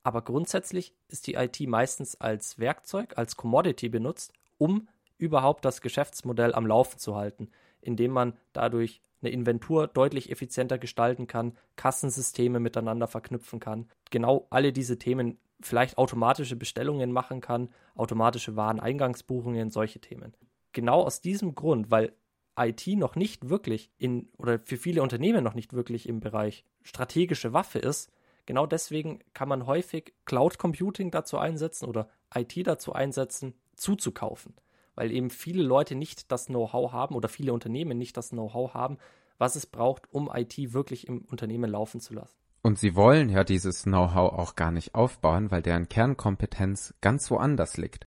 Aber 0.04 0.22
grundsätzlich 0.22 0.94
ist 1.08 1.28
die 1.28 1.34
IT 1.36 1.60
meistens 1.62 2.20
als 2.20 2.58
Werkzeug, 2.58 3.18
als 3.18 3.36
Commodity 3.36 3.90
benutzt, 3.90 4.34
um 4.58 4.88
überhaupt 5.18 5.66
das 5.66 5.82
Geschäftsmodell 5.82 6.54
am 6.54 6.66
Laufen 6.66 6.98
zu 6.98 7.16
halten, 7.16 7.50
indem 7.82 8.12
man 8.12 8.38
dadurch 8.54 9.02
eine 9.22 9.32
Inventur 9.32 9.88
deutlich 9.88 10.32
effizienter 10.32 10.78
gestalten 10.78 11.28
kann, 11.28 11.58
Kassensysteme 11.76 12.60
miteinander 12.60 13.08
verknüpfen 13.08 13.60
kann. 13.60 13.88
Genau 14.10 14.48
alle 14.50 14.74
diese 14.74 14.98
Themen, 14.98 15.38
vielleicht 15.62 15.98
automatische 15.98 16.56
Bestellungen 16.56 17.12
machen 17.12 17.42
kann, 17.42 17.70
automatische 17.96 18.56
Wareneingangsbuchungen, 18.56 19.70
solche 19.70 20.00
Themen. 20.00 20.34
Genau 20.72 21.04
aus 21.04 21.22
diesem 21.22 21.54
Grund, 21.54 21.92
weil 21.92 22.14
IT 22.58 22.88
noch 22.88 23.16
nicht 23.16 23.50
wirklich 23.50 23.92
in 23.98 24.30
oder 24.38 24.60
für 24.60 24.78
viele 24.78 25.02
Unternehmen 25.02 25.44
noch 25.44 25.54
nicht 25.54 25.74
wirklich 25.74 26.08
im 26.08 26.20
Bereich 26.20 26.66
strategische 26.82 27.54
Waffe 27.54 27.80
ist, 27.80 28.12
genau 28.46 28.66
deswegen 28.66 29.20
kann 29.34 29.50
man 29.50 29.68
häufig 29.68 30.14
Cloud 30.26 30.58
Computing 30.58 31.12
dazu 31.12 31.38
einsetzen 31.38 31.88
oder 31.88 32.10
IT 32.34 32.56
dazu 32.66 32.94
einsetzen, 32.94 33.54
zuzukaufen 33.76 34.56
weil 34.96 35.12
eben 35.12 35.30
viele 35.30 35.64
Leute 35.64 35.96
nicht 35.96 36.32
das 36.32 36.48
Know-how 36.48 36.92
haben 36.92 37.16
oder 37.16 37.30
viele 37.30 37.54
Unternehmen 37.54 37.98
nicht 37.98 38.18
das 38.18 38.30
Know-how 38.30 38.74
haben, 38.74 38.98
was 39.38 39.56
es 39.56 39.66
braucht, 39.66 40.12
um 40.14 40.30
IT 40.34 40.56
wirklich 40.74 41.08
im 41.08 41.22
Unternehmen 41.26 41.70
laufen 41.70 42.00
zu 42.00 42.14
lassen. 42.14 42.38
Und 42.62 42.78
sie 42.78 42.96
wollen 42.96 43.30
ja 43.30 43.44
dieses 43.44 43.84
Know-how 43.84 44.34
auch 44.34 44.56
gar 44.56 44.72
nicht 44.72 44.94
aufbauen, 44.94 45.50
weil 45.50 45.64
deren 45.64 45.90
Kernkompetenz 45.90 46.94
ganz 47.02 47.32
woanders 47.32 47.78
liegt. 47.78 48.06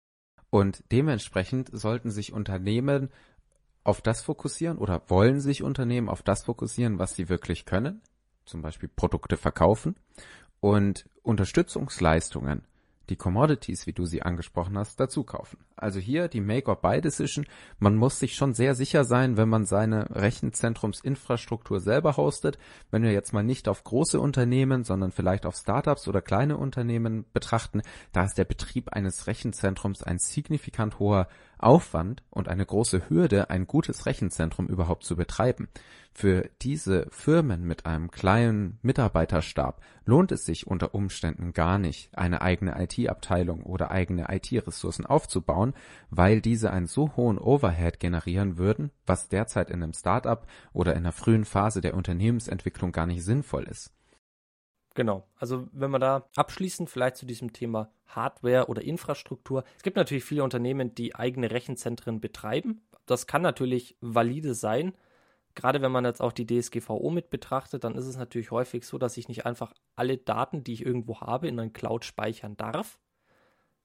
Und 0.49 0.83
dementsprechend 0.91 1.69
sollten 1.71 2.09
sich 2.09 2.33
Unternehmen 2.33 3.09
auf 3.83 4.01
das 4.01 4.23
fokussieren 4.23 4.77
oder 4.77 5.03
wollen 5.07 5.39
sich 5.39 5.63
Unternehmen 5.63 6.09
auf 6.09 6.23
das 6.23 6.43
fokussieren, 6.43 6.97
was 6.97 7.15
sie 7.15 7.29
wirklich 7.29 7.65
können, 7.65 8.01
zum 8.45 8.61
Beispiel 8.61 8.89
Produkte 8.89 9.37
verkaufen 9.37 9.95
und 10.59 11.05
Unterstützungsleistungen 11.21 12.65
die 13.09 13.15
Commodities, 13.15 13.87
wie 13.87 13.93
du 13.93 14.05
sie 14.05 14.21
angesprochen 14.21 14.77
hast, 14.77 14.99
dazu 14.99 15.23
kaufen. 15.23 15.57
Also 15.75 15.99
hier 15.99 16.27
die 16.27 16.41
Make-or-Buy-Decision. 16.41 17.45
Man 17.79 17.95
muss 17.95 18.19
sich 18.19 18.35
schon 18.35 18.53
sehr 18.53 18.75
sicher 18.75 19.03
sein, 19.03 19.37
wenn 19.37 19.49
man 19.49 19.65
seine 19.65 20.15
Rechenzentrumsinfrastruktur 20.15 21.79
selber 21.79 22.17
hostet. 22.17 22.57
Wenn 22.91 23.03
wir 23.03 23.11
jetzt 23.11 23.33
mal 23.33 23.43
nicht 23.43 23.67
auf 23.67 23.83
große 23.83 24.19
Unternehmen, 24.19 24.83
sondern 24.83 25.11
vielleicht 25.11 25.45
auf 25.45 25.55
Startups 25.55 26.07
oder 26.07 26.21
kleine 26.21 26.57
Unternehmen 26.57 27.25
betrachten, 27.33 27.81
da 28.11 28.25
ist 28.25 28.37
der 28.37 28.45
Betrieb 28.45 28.93
eines 28.93 29.27
Rechenzentrums 29.27 30.03
ein 30.03 30.19
signifikant 30.19 30.99
hoher 30.99 31.27
Aufwand 31.59 32.23
und 32.29 32.47
eine 32.47 32.65
große 32.65 33.09
Hürde, 33.09 33.49
ein 33.49 33.67
gutes 33.67 34.05
Rechenzentrum 34.05 34.67
überhaupt 34.67 35.03
zu 35.03 35.15
betreiben. 35.15 35.67
Für 36.13 36.49
diese 36.61 37.07
Firmen 37.11 37.63
mit 37.63 37.85
einem 37.85 38.11
kleinen 38.11 38.79
Mitarbeiterstab 38.81 39.81
lohnt 40.05 40.31
es 40.31 40.45
sich 40.45 40.67
unter 40.67 40.93
Umständen 40.95 41.53
gar 41.53 41.77
nicht, 41.77 42.17
eine 42.17 42.41
eigene 42.41 42.81
IT-Abteilung 42.81 43.63
oder 43.63 43.91
eigene 43.91 44.27
IT-Ressourcen 44.29 45.05
aufzubauen, 45.05 45.73
weil 46.09 46.41
diese 46.41 46.71
einen 46.71 46.87
so 46.87 47.15
hohen 47.15 47.37
Overhead 47.37 47.99
generieren 47.99 48.57
würden, 48.57 48.91
was 49.05 49.29
derzeit 49.29 49.69
in 49.69 49.83
einem 49.83 49.93
Startup 49.93 50.45
oder 50.73 50.93
in 50.93 50.99
einer 50.99 51.11
frühen 51.11 51.45
Phase 51.45 51.81
der 51.81 51.93
Unternehmensentwicklung 51.93 52.91
gar 52.91 53.05
nicht 53.05 53.23
sinnvoll 53.23 53.63
ist. 53.63 53.93
Genau. 54.95 55.27
Also 55.35 55.67
wenn 55.71 55.91
man 55.91 56.01
da 56.01 56.27
abschließend 56.35 56.89
vielleicht 56.89 57.15
zu 57.15 57.25
diesem 57.25 57.53
Thema 57.53 57.91
Hardware 58.09 58.67
oder 58.67 58.81
Infrastruktur. 58.81 59.63
Es 59.77 59.83
gibt 59.83 59.97
natürlich 59.97 60.23
viele 60.23 60.43
Unternehmen, 60.43 60.95
die 60.95 61.15
eigene 61.15 61.51
Rechenzentren 61.51 62.19
betreiben. 62.19 62.81
Das 63.05 63.27
kann 63.27 63.41
natürlich 63.41 63.97
valide 64.01 64.53
sein. 64.53 64.93
Gerade 65.55 65.81
wenn 65.81 65.91
man 65.91 66.05
jetzt 66.05 66.21
auch 66.21 66.31
die 66.31 66.45
DSGVO 66.45 67.09
mit 67.09 67.29
betrachtet, 67.29 67.83
dann 67.83 67.95
ist 67.95 68.05
es 68.05 68.17
natürlich 68.17 68.51
häufig 68.51 68.85
so, 68.85 68.97
dass 68.97 69.17
ich 69.17 69.27
nicht 69.27 69.45
einfach 69.45 69.73
alle 69.95 70.17
Daten, 70.17 70.63
die 70.63 70.73
ich 70.73 70.85
irgendwo 70.85 71.21
habe, 71.21 71.47
in 71.47 71.59
ein 71.59 71.73
Cloud 71.73 72.05
speichern 72.05 72.55
darf. 72.55 72.99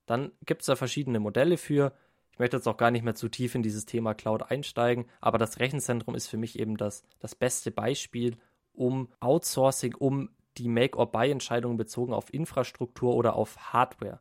Dann 0.07 0.33
gibt 0.45 0.63
es 0.63 0.67
da 0.67 0.77
verschiedene 0.77 1.21
Modelle 1.21 1.57
für. 1.57 1.93
Ich 2.33 2.39
möchte 2.39 2.57
jetzt 2.57 2.67
auch 2.69 2.77
gar 2.77 2.91
nicht 2.91 3.05
mehr 3.05 3.15
zu 3.15 3.29
tief 3.29 3.55
in 3.55 3.63
dieses 3.63 3.87
Thema 3.87 4.15
Cloud 4.15 4.51
einsteigen, 4.51 5.07
aber 5.21 5.39
das 5.39 5.61
Rechenzentrum 5.61 6.15
ist 6.15 6.27
für 6.27 6.37
mich 6.37 6.59
eben 6.59 6.77
das, 6.77 7.05
das 7.21 7.35
beste 7.35 7.71
Beispiel, 7.71 8.37
um 8.73 9.09
Outsourcing, 9.21 9.95
um 9.95 10.31
die 10.59 10.69
Make-or-Buy-Entscheidungen 10.69 11.77
bezogen 11.77 12.13
auf 12.13 12.33
Infrastruktur 12.33 13.15
oder 13.15 13.37
auf 13.37 13.73
Hardware 13.73 14.21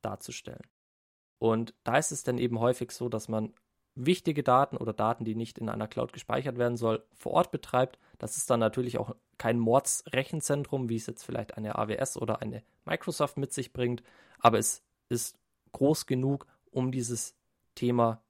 darzustellen. 0.00 0.66
Und 1.38 1.74
da 1.84 1.98
ist 1.98 2.12
es 2.12 2.22
dann 2.22 2.38
eben 2.38 2.60
häufig 2.60 2.92
so, 2.92 3.08
dass 3.08 3.28
man 3.28 3.52
wichtige 3.94 4.42
Daten 4.42 4.76
oder 4.76 4.92
Daten, 4.92 5.24
die 5.24 5.34
nicht 5.34 5.58
in 5.58 5.68
einer 5.68 5.88
Cloud 5.88 6.12
gespeichert 6.12 6.56
werden 6.56 6.76
soll, 6.76 7.04
vor 7.14 7.32
Ort 7.32 7.50
betreibt. 7.50 7.98
Das 8.18 8.36
ist 8.36 8.48
dann 8.48 8.60
natürlich 8.60 8.98
auch 8.98 9.14
kein 9.38 9.58
Mordsrechenzentrum, 9.58 10.88
wie 10.88 10.96
es 10.96 11.06
jetzt 11.06 11.24
vielleicht 11.24 11.56
eine 11.56 11.76
AWS 11.76 12.16
oder 12.16 12.40
eine 12.40 12.62
Microsoft 12.84 13.36
mit 13.36 13.52
sich 13.52 13.72
bringt, 13.72 14.02
aber 14.38 14.58
es 14.58 14.82
ist 15.08 15.38
groß 15.72 16.06
genug, 16.06 16.46
um 16.70 16.92
dieses 16.92 17.34
Thema 17.74 18.22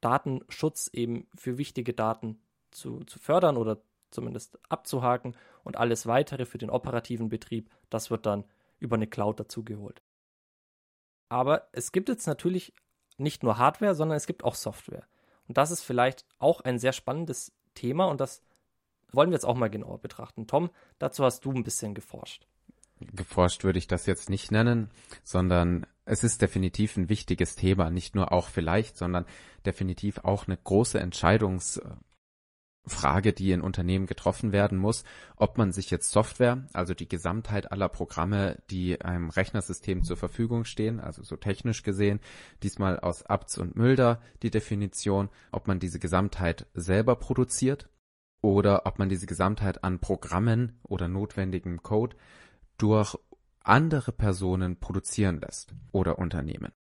Datenschutz 0.00 0.90
eben 0.92 1.28
für 1.34 1.58
wichtige 1.58 1.92
Daten 1.92 2.42
zu, 2.70 3.00
zu 3.04 3.18
fördern 3.18 3.56
oder 3.56 3.82
zumindest 4.12 4.58
abzuhaken 4.68 5.36
und 5.64 5.76
alles 5.76 6.06
weitere 6.06 6.44
für 6.44 6.58
den 6.58 6.70
operativen 6.70 7.28
Betrieb, 7.28 7.70
das 7.90 8.10
wird 8.10 8.26
dann 8.26 8.44
über 8.78 8.96
eine 8.96 9.06
Cloud 9.06 9.40
dazugeholt. 9.40 10.02
Aber 11.28 11.68
es 11.72 11.92
gibt 11.92 12.08
jetzt 12.08 12.26
natürlich 12.26 12.74
nicht 13.16 13.42
nur 13.42 13.58
Hardware, 13.58 13.94
sondern 13.94 14.16
es 14.16 14.26
gibt 14.26 14.44
auch 14.44 14.54
Software. 14.54 15.06
Und 15.48 15.56
das 15.56 15.70
ist 15.70 15.82
vielleicht 15.82 16.26
auch 16.38 16.60
ein 16.60 16.78
sehr 16.78 16.92
spannendes 16.92 17.52
Thema 17.74 18.06
und 18.06 18.20
das 18.20 18.42
wollen 19.12 19.30
wir 19.30 19.36
jetzt 19.36 19.44
auch 19.44 19.56
mal 19.56 19.70
genauer 19.70 19.98
betrachten. 19.98 20.46
Tom, 20.46 20.70
dazu 20.98 21.24
hast 21.24 21.44
du 21.44 21.52
ein 21.52 21.64
bisschen 21.64 21.94
geforscht. 21.94 22.46
Geforscht 23.00 23.64
würde 23.64 23.78
ich 23.78 23.88
das 23.88 24.06
jetzt 24.06 24.30
nicht 24.30 24.52
nennen, 24.52 24.90
sondern 25.24 25.86
es 26.04 26.24
ist 26.24 26.42
definitiv 26.42 26.96
ein 26.96 27.08
wichtiges 27.08 27.56
Thema, 27.56 27.90
nicht 27.90 28.14
nur 28.14 28.32
auch 28.32 28.48
vielleicht, 28.48 28.96
sondern 28.96 29.26
definitiv 29.66 30.18
auch 30.18 30.46
eine 30.46 30.56
große 30.56 30.98
Entscheidungs 30.98 31.80
Frage, 32.86 33.32
die 33.32 33.52
in 33.52 33.60
Unternehmen 33.60 34.06
getroffen 34.06 34.50
werden 34.52 34.76
muss, 34.76 35.04
ob 35.36 35.56
man 35.56 35.72
sich 35.72 35.90
jetzt 35.90 36.10
Software, 36.10 36.66
also 36.72 36.94
die 36.94 37.08
Gesamtheit 37.08 37.70
aller 37.70 37.88
Programme, 37.88 38.60
die 38.70 39.00
einem 39.00 39.30
Rechnersystem 39.30 40.02
zur 40.02 40.16
Verfügung 40.16 40.64
stehen, 40.64 40.98
also 40.98 41.22
so 41.22 41.36
technisch 41.36 41.84
gesehen, 41.84 42.20
diesmal 42.62 42.98
aus 42.98 43.24
Abts 43.24 43.58
und 43.58 43.76
Mülder 43.76 44.20
die 44.42 44.50
Definition, 44.50 45.28
ob 45.52 45.68
man 45.68 45.78
diese 45.78 46.00
Gesamtheit 46.00 46.66
selber 46.74 47.14
produziert 47.16 47.88
oder 48.40 48.84
ob 48.86 48.98
man 48.98 49.08
diese 49.08 49.26
Gesamtheit 49.26 49.84
an 49.84 50.00
Programmen 50.00 50.80
oder 50.82 51.06
notwendigem 51.06 51.82
Code 51.84 52.16
durch 52.78 53.16
andere 53.62 54.10
Personen 54.10 54.80
produzieren 54.80 55.40
lässt 55.40 55.72
oder 55.92 56.18
Unternehmen. 56.18 56.72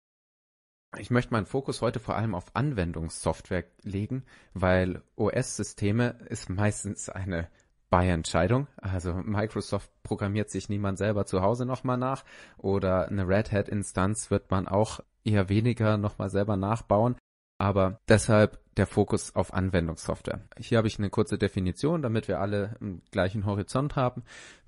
Ich 0.98 1.10
möchte 1.10 1.34
meinen 1.34 1.46
Fokus 1.46 1.82
heute 1.82 2.00
vor 2.00 2.16
allem 2.16 2.36
auf 2.36 2.54
Anwendungssoftware 2.54 3.64
legen, 3.84 4.24
weil 4.54 5.02
OS-Systeme 5.16 6.18
ist 6.28 6.50
meistens 6.50 7.08
eine 7.10 7.48
Buy-Entscheidung. 7.90 8.68
Also 8.78 9.14
Microsoft 9.14 9.90
programmiert 10.04 10.50
sich 10.50 10.68
niemand 10.68 10.98
selber 10.98 11.26
zu 11.26 11.42
Hause 11.42 11.66
nochmal 11.66 11.98
nach 11.98 12.26
oder 12.58 13.08
eine 13.08 13.28
Red 13.28 13.52
Hat-Instanz 13.52 14.32
wird 14.32 14.52
man 14.52 14.68
auch 14.68 15.00
eher 15.24 15.48
weniger 15.48 15.98
nochmal 15.98 16.30
selber 16.30 16.58
nachbauen. 16.58 17.16
Aber 17.58 18.00
deshalb 18.10 18.60
der 18.76 18.88
Fokus 18.88 19.36
auf 19.36 19.54
Anwendungssoftware. 19.54 20.42
Hier 20.58 20.78
habe 20.78 20.88
ich 20.88 20.98
eine 20.98 21.10
kurze 21.10 21.38
Definition, 21.38 22.02
damit 22.02 22.28
wir 22.28 22.40
alle 22.40 22.76
im 22.82 23.02
gleichen 23.12 23.46
Horizont 23.46 23.96
haben, 23.96 24.24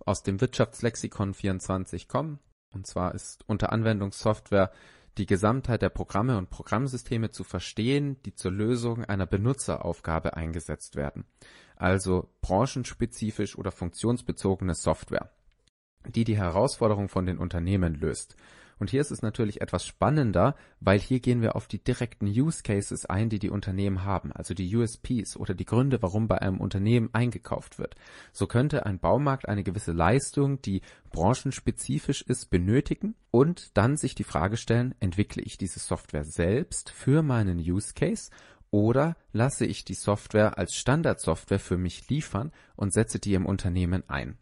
aus 0.06 0.24
dem 0.24 0.40
Wirtschaftslexikon 0.40 1.34
24 1.34 2.08
kommen. 2.08 2.40
Und 2.74 2.88
zwar 2.88 3.14
ist 3.16 3.44
unter 3.48 3.72
Anwendungssoftware 3.72 4.72
die 5.18 5.26
Gesamtheit 5.26 5.82
der 5.82 5.90
Programme 5.90 6.38
und 6.38 6.50
Programmsysteme 6.50 7.32
zu 7.32 7.44
verstehen, 7.44 8.22
die 8.24 8.34
zur 8.34 8.52
Lösung 8.52 9.06
einer 9.06 9.26
Benutzeraufgabe 9.26 10.36
eingesetzt 10.36 10.96
werden, 10.96 11.26
also 11.76 12.30
branchenspezifisch 12.42 13.58
oder 13.58 13.72
funktionsbezogene 13.72 14.74
Software, 14.74 15.32
die 16.08 16.24
die 16.24 16.38
Herausforderung 16.38 17.10
von 17.10 17.26
den 17.26 17.38
Unternehmen 17.38 17.96
löst 17.96 18.36
und 18.80 18.90
hier 18.90 19.02
ist 19.02 19.12
es 19.12 19.22
natürlich 19.22 19.62
etwas 19.62 19.86
spannender, 19.86 20.56
weil 20.80 21.00
hier 21.00 21.20
gehen 21.20 21.42
wir 21.42 21.56
auf 21.56 21.68
die 21.68 21.84
direkten 21.84 22.28
Use 22.28 22.64
Cases 22.64 23.06
ein, 23.06 23.30
die 23.30 23.40
die 23.40 23.50
Unternehmen 23.50 24.04
haben, 24.04 24.32
also 24.32 24.54
die 24.54 24.76
USPs 24.76 25.38
oder 25.38 25.54
die 25.54 25.66
Gründe, 25.66 26.02
warum 26.02 26.28
bei 26.28 26.42
einem 26.42 26.60
Unternehmen 26.60 27.10
eingekauft 27.14 27.80
wird. 27.80 27.96
So 28.32 28.48
könnte 28.48 28.86
ein 28.86 29.00
Baumarkt 29.00 29.48
eine 29.48 29.64
gewisse 29.64 29.92
Leistung, 29.92 30.62
die 30.62 30.82
branchenspezifisch 31.12 32.22
ist, 32.24 32.50
benötigen 32.50 33.16
und 33.32 33.78
dann 33.78 33.98
sich 33.98 34.16
die 34.16 34.24
Frage 34.24 34.58
stellen, 34.58 34.96
entwickle 35.00 35.44
ich 35.44 35.58
diese 35.58 35.80
Software 35.80 36.26
selbst 36.26 36.90
für 36.90 37.22
meinen 37.24 37.60
Use 37.60 37.94
Case 37.94 38.32
Oder 38.72 39.16
lasse 39.32 39.66
ich 39.66 39.86
die 39.86 39.94
Software 39.94 40.58
als 40.58 40.76
Standardsoftware 40.76 41.60
für 41.60 41.78
mich 41.78 42.10
liefern 42.10 42.52
und 42.76 42.92
setze 42.92 43.20
die 43.20 43.36
im 43.36 43.46
Unternehmen 43.46 44.04
ein? 44.10 44.38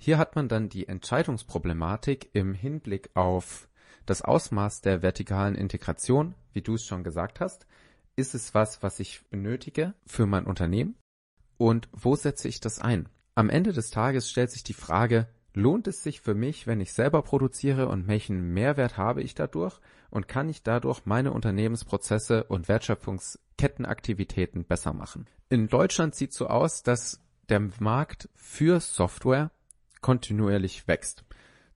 Hier 0.00 0.18
hat 0.18 0.36
man 0.36 0.48
dann 0.48 0.68
die 0.68 0.86
Entscheidungsproblematik 0.86 2.30
im 2.32 2.54
Hinblick 2.54 3.10
auf 3.14 3.67
das 4.08 4.22
Ausmaß 4.22 4.80
der 4.80 5.02
vertikalen 5.02 5.54
Integration, 5.54 6.34
wie 6.52 6.62
du 6.62 6.74
es 6.74 6.84
schon 6.84 7.04
gesagt 7.04 7.40
hast. 7.40 7.66
Ist 8.16 8.34
es 8.34 8.54
was, 8.54 8.82
was 8.82 9.00
ich 9.00 9.22
benötige 9.30 9.94
für 10.06 10.26
mein 10.26 10.46
Unternehmen? 10.46 10.96
Und 11.56 11.88
wo 11.92 12.16
setze 12.16 12.48
ich 12.48 12.60
das 12.60 12.80
ein? 12.80 13.08
Am 13.34 13.50
Ende 13.50 13.72
des 13.72 13.90
Tages 13.90 14.30
stellt 14.30 14.50
sich 14.50 14.64
die 14.64 14.72
Frage, 14.74 15.28
lohnt 15.54 15.86
es 15.86 16.02
sich 16.02 16.20
für 16.20 16.34
mich, 16.34 16.66
wenn 16.66 16.80
ich 16.80 16.92
selber 16.92 17.22
produziere 17.22 17.88
und 17.88 18.08
welchen 18.08 18.54
Mehrwert 18.54 18.96
habe 18.96 19.22
ich 19.22 19.34
dadurch 19.34 19.78
und 20.10 20.26
kann 20.26 20.48
ich 20.48 20.62
dadurch 20.62 21.04
meine 21.04 21.32
Unternehmensprozesse 21.32 22.44
und 22.44 22.68
Wertschöpfungskettenaktivitäten 22.68 24.64
besser 24.64 24.92
machen? 24.92 25.26
In 25.50 25.68
Deutschland 25.68 26.14
sieht 26.14 26.32
so 26.32 26.46
aus, 26.46 26.82
dass 26.82 27.20
der 27.48 27.60
Markt 27.78 28.28
für 28.34 28.80
Software 28.80 29.50
kontinuierlich 30.00 30.86
wächst. 30.88 31.24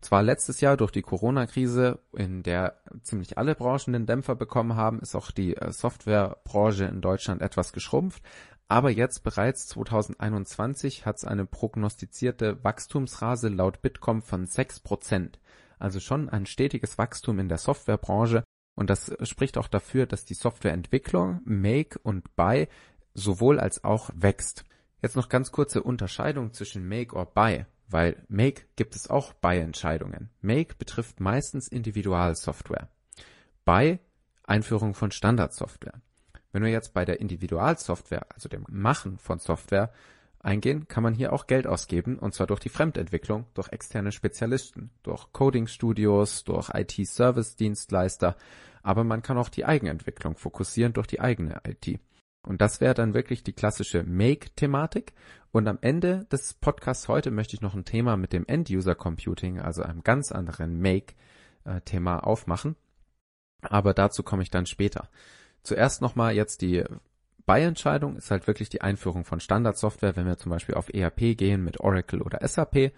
Zwar 0.02 0.24
letztes 0.24 0.60
Jahr 0.60 0.76
durch 0.76 0.90
die 0.90 1.02
Corona-Krise, 1.02 2.00
in 2.12 2.42
der 2.42 2.76
ziemlich 3.02 3.38
alle 3.38 3.54
Branchen 3.54 3.92
den 3.92 4.04
Dämpfer 4.04 4.34
bekommen 4.34 4.74
haben, 4.74 4.98
ist 4.98 5.14
auch 5.14 5.30
die 5.30 5.56
äh, 5.56 5.70
Softwarebranche 5.70 6.84
in 6.84 7.00
Deutschland 7.00 7.40
etwas 7.40 7.72
geschrumpft, 7.72 8.20
aber 8.66 8.90
jetzt 8.90 9.22
bereits 9.22 9.68
2021 9.68 11.06
hat 11.06 11.18
es 11.18 11.24
eine 11.24 11.46
prognostizierte 11.46 12.64
Wachstumsrate 12.64 13.48
laut 13.48 13.80
Bitkom 13.80 14.22
von 14.22 14.46
6%. 14.46 15.34
Also 15.78 16.00
schon 16.00 16.28
ein 16.28 16.46
stetiges 16.46 16.98
Wachstum 16.98 17.38
in 17.38 17.48
der 17.48 17.58
Softwarebranche 17.58 18.42
und 18.74 18.90
das 18.90 19.14
spricht 19.22 19.56
auch 19.56 19.68
dafür, 19.68 20.06
dass 20.06 20.24
die 20.24 20.34
Softwareentwicklung, 20.34 21.42
Make 21.44 22.00
und 22.02 22.34
Buy 22.34 22.66
sowohl 23.14 23.60
als 23.60 23.84
auch 23.84 24.10
wächst. 24.14 24.64
Jetzt 25.00 25.14
noch 25.14 25.28
ganz 25.28 25.52
kurze 25.52 25.82
Unterscheidung 25.82 26.52
zwischen 26.52 26.88
Make 26.88 27.14
or 27.14 27.26
Buy, 27.26 27.66
weil 27.92 28.22
Make 28.28 28.62
gibt 28.76 28.96
es 28.96 29.08
auch 29.08 29.32
Buy-Entscheidungen. 29.34 30.30
Make 30.40 30.74
betrifft 30.76 31.20
meistens 31.20 31.68
Individualsoftware. 31.68 32.88
Buy 33.64 33.98
Einführung 34.44 34.94
von 34.94 35.10
Standardsoftware. 35.10 36.00
Wenn 36.52 36.62
wir 36.62 36.70
jetzt 36.70 36.92
bei 36.92 37.04
der 37.04 37.20
Individualsoftware, 37.20 38.26
also 38.32 38.48
dem 38.48 38.66
Machen 38.68 39.18
von 39.18 39.38
Software, 39.38 39.92
eingehen, 40.40 40.88
kann 40.88 41.02
man 41.02 41.14
hier 41.14 41.32
auch 41.32 41.46
Geld 41.46 41.66
ausgeben, 41.66 42.18
und 42.18 42.34
zwar 42.34 42.46
durch 42.46 42.60
die 42.60 42.68
Fremdentwicklung, 42.68 43.46
durch 43.54 43.68
externe 43.68 44.12
Spezialisten, 44.12 44.90
durch 45.02 45.32
Coding-Studios, 45.32 46.44
durch 46.44 46.70
IT-Service-Dienstleister, 46.74 48.36
aber 48.82 49.04
man 49.04 49.22
kann 49.22 49.38
auch 49.38 49.48
die 49.48 49.64
Eigenentwicklung 49.64 50.36
fokussieren 50.36 50.92
durch 50.92 51.06
die 51.06 51.20
eigene 51.20 51.60
IT. 51.66 52.00
Und 52.42 52.60
das 52.60 52.80
wäre 52.80 52.94
dann 52.94 53.14
wirklich 53.14 53.44
die 53.44 53.52
klassische 53.52 54.02
Make-Thematik. 54.02 55.12
Und 55.52 55.68
am 55.68 55.78
Ende 55.80 56.26
des 56.32 56.54
Podcasts 56.54 57.08
heute 57.08 57.30
möchte 57.30 57.54
ich 57.54 57.60
noch 57.60 57.74
ein 57.74 57.84
Thema 57.84 58.16
mit 58.16 58.32
dem 58.32 58.46
End-User-Computing, 58.46 59.60
also 59.60 59.82
einem 59.82 60.02
ganz 60.02 60.32
anderen 60.32 60.80
Make-Thema 60.80 62.18
aufmachen. 62.18 62.76
Aber 63.62 63.94
dazu 63.94 64.22
komme 64.22 64.42
ich 64.42 64.50
dann 64.50 64.66
später. 64.66 65.08
Zuerst 65.62 66.02
nochmal 66.02 66.34
jetzt 66.34 66.62
die 66.62 66.84
Buy-Entscheidung 67.46 68.16
ist 68.16 68.30
halt 68.30 68.46
wirklich 68.46 68.68
die 68.68 68.82
Einführung 68.82 69.24
von 69.24 69.40
Standardsoftware, 69.40 70.16
wenn 70.16 70.26
wir 70.26 70.36
zum 70.36 70.50
Beispiel 70.50 70.74
auf 70.74 70.92
ERP 70.92 71.36
gehen 71.36 71.62
mit 71.62 71.80
Oracle 71.80 72.22
oder 72.22 72.46
SAP 72.46 72.92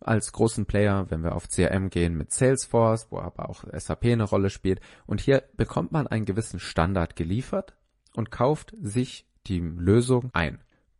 als 0.00 0.32
großen 0.32 0.66
Player, 0.66 1.10
wenn 1.10 1.22
wir 1.22 1.34
auf 1.34 1.48
CRM 1.48 1.90
gehen 1.90 2.16
mit 2.16 2.32
Salesforce, 2.32 3.08
wo 3.10 3.18
aber 3.18 3.48
auch 3.48 3.64
SAP 3.72 4.06
eine 4.06 4.24
Rolle 4.24 4.50
spielt. 4.50 4.80
Und 5.06 5.20
hier 5.20 5.42
bekommt 5.56 5.92
man 5.92 6.06
einen 6.06 6.24
gewissen 6.24 6.60
Standard 6.60 7.16
geliefert 7.16 7.77
und 8.18 8.32
kauft 8.32 8.74
sich 8.82 9.26
die 9.46 9.60
Lösung 9.60 10.30
ein. 10.32 10.58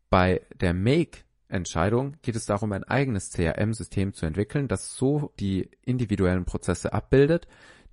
Bei 0.08 0.40
der 0.60 0.72
Make 0.72 1.18
Entscheidung 1.48 2.16
geht 2.22 2.36
es 2.36 2.46
darum, 2.46 2.70
ein 2.72 2.84
eigenes 2.84 3.32
CRM-System 3.32 4.14
zu 4.14 4.24
entwickeln, 4.24 4.68
das 4.68 4.94
so 4.94 5.32
die 5.40 5.68
individuellen 5.84 6.44
Prozesse 6.44 6.92
abbildet, 6.92 7.48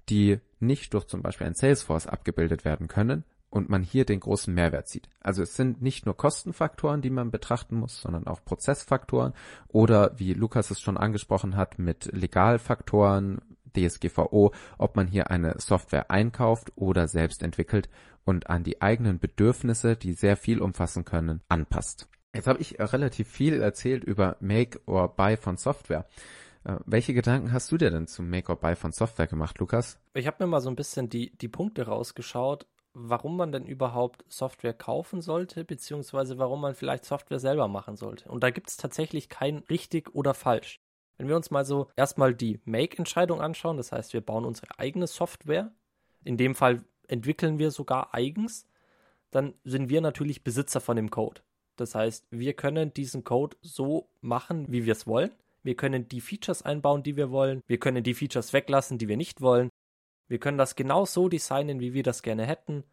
die 0.09 0.39
nicht 0.59 0.93
durch 0.93 1.05
zum 1.05 1.23
Beispiel 1.23 1.47
ein 1.47 1.55
Salesforce 1.55 2.05
abgebildet 2.05 2.65
werden 2.65 2.87
können 2.87 3.23
und 3.49 3.67
man 3.67 3.81
hier 3.81 4.05
den 4.05 4.19
großen 4.19 4.53
Mehrwert 4.53 4.87
sieht. 4.87 5.09
Also 5.21 5.41
es 5.41 5.55
sind 5.55 5.81
nicht 5.81 6.05
nur 6.05 6.15
Kostenfaktoren, 6.15 7.01
die 7.01 7.09
man 7.09 7.31
betrachten 7.31 7.77
muss, 7.77 8.01
sondern 8.01 8.27
auch 8.27 8.45
Prozessfaktoren 8.45 9.33
oder 9.69 10.19
wie 10.19 10.33
Lukas 10.33 10.69
es 10.69 10.81
schon 10.81 10.97
angesprochen 10.97 11.55
hat 11.55 11.79
mit 11.79 12.11
Legalfaktoren, 12.13 13.41
DSGVO, 13.75 14.53
ob 14.77 14.95
man 14.95 15.07
hier 15.07 15.29
eine 15.29 15.55
Software 15.59 16.09
einkauft 16.09 16.71
oder 16.75 17.07
selbst 17.07 17.43
entwickelt 17.43 17.89
und 18.23 18.49
an 18.49 18.63
die 18.63 18.81
eigenen 18.81 19.19
Bedürfnisse, 19.19 19.95
die 19.95 20.13
sehr 20.13 20.37
viel 20.37 20.61
umfassen 20.61 21.05
können, 21.05 21.41
anpasst. 21.49 22.07
Jetzt 22.33 22.47
habe 22.47 22.59
ich 22.59 22.79
relativ 22.79 23.29
viel 23.29 23.61
erzählt 23.61 24.03
über 24.03 24.37
Make 24.39 24.79
or 24.87 25.15
Buy 25.15 25.37
von 25.37 25.57
Software. 25.57 26.05
Äh, 26.65 26.77
welche 26.85 27.13
Gedanken 27.13 27.53
hast 27.53 27.71
du 27.71 27.77
dir 27.77 27.91
denn 27.91 28.07
zum 28.07 28.29
Make-or-Buy 28.29 28.75
von 28.75 28.91
Software 28.91 29.27
gemacht, 29.27 29.59
Lukas? 29.59 29.99
Ich 30.13 30.27
habe 30.27 30.43
mir 30.43 30.47
mal 30.47 30.61
so 30.61 30.69
ein 30.69 30.75
bisschen 30.75 31.09
die, 31.09 31.35
die 31.37 31.47
Punkte 31.47 31.85
rausgeschaut, 31.85 32.65
warum 32.93 33.37
man 33.37 33.51
denn 33.51 33.65
überhaupt 33.65 34.25
Software 34.27 34.73
kaufen 34.73 35.21
sollte, 35.21 35.63
beziehungsweise 35.63 36.37
warum 36.37 36.61
man 36.61 36.75
vielleicht 36.75 37.05
Software 37.05 37.39
selber 37.39 37.67
machen 37.67 37.95
sollte. 37.95 38.29
Und 38.29 38.43
da 38.43 38.49
gibt 38.49 38.69
es 38.69 38.77
tatsächlich 38.77 39.29
kein 39.29 39.59
richtig 39.69 40.15
oder 40.15 40.33
falsch. 40.33 40.79
Wenn 41.17 41.27
wir 41.27 41.35
uns 41.35 41.51
mal 41.51 41.65
so 41.65 41.89
erstmal 41.95 42.33
die 42.33 42.59
Make-Entscheidung 42.65 43.41
anschauen, 43.41 43.77
das 43.77 43.91
heißt, 43.91 44.13
wir 44.13 44.21
bauen 44.21 44.45
unsere 44.45 44.79
eigene 44.79 45.07
Software, 45.07 45.71
in 46.23 46.37
dem 46.37 46.55
Fall 46.55 46.83
entwickeln 47.07 47.59
wir 47.59 47.71
sogar 47.71 48.13
eigens, 48.13 48.67
dann 49.31 49.53
sind 49.63 49.89
wir 49.89 50.01
natürlich 50.01 50.43
Besitzer 50.43 50.81
von 50.81 50.95
dem 50.95 51.11
Code. 51.11 51.41
Das 51.75 51.95
heißt, 51.95 52.27
wir 52.31 52.53
können 52.53 52.93
diesen 52.93 53.23
Code 53.23 53.57
so 53.61 54.09
machen, 54.21 54.71
wie 54.71 54.85
wir 54.85 54.93
es 54.93 55.07
wollen. 55.07 55.31
Wir 55.61 55.75
können 55.75 56.07
die 56.07 56.21
Features 56.21 56.61
einbauen, 56.61 57.03
die 57.03 57.17
wir 57.17 57.31
wollen. 57.31 57.61
Wir 57.67 57.79
können 57.79 58.03
die 58.03 58.13
Features 58.13 58.53
weglassen, 58.53 58.97
die 58.97 59.07
wir 59.07 59.17
nicht 59.17 59.41
wollen. 59.41 59.69
Wir 60.27 60.39
können 60.39 60.57
das 60.57 60.75
genau 60.75 61.05
so 61.05 61.27
designen, 61.27 61.79
wie 61.79 61.93
wir 61.93 62.03
das 62.03 62.21
gerne 62.21 62.45
hätten. 62.45 62.83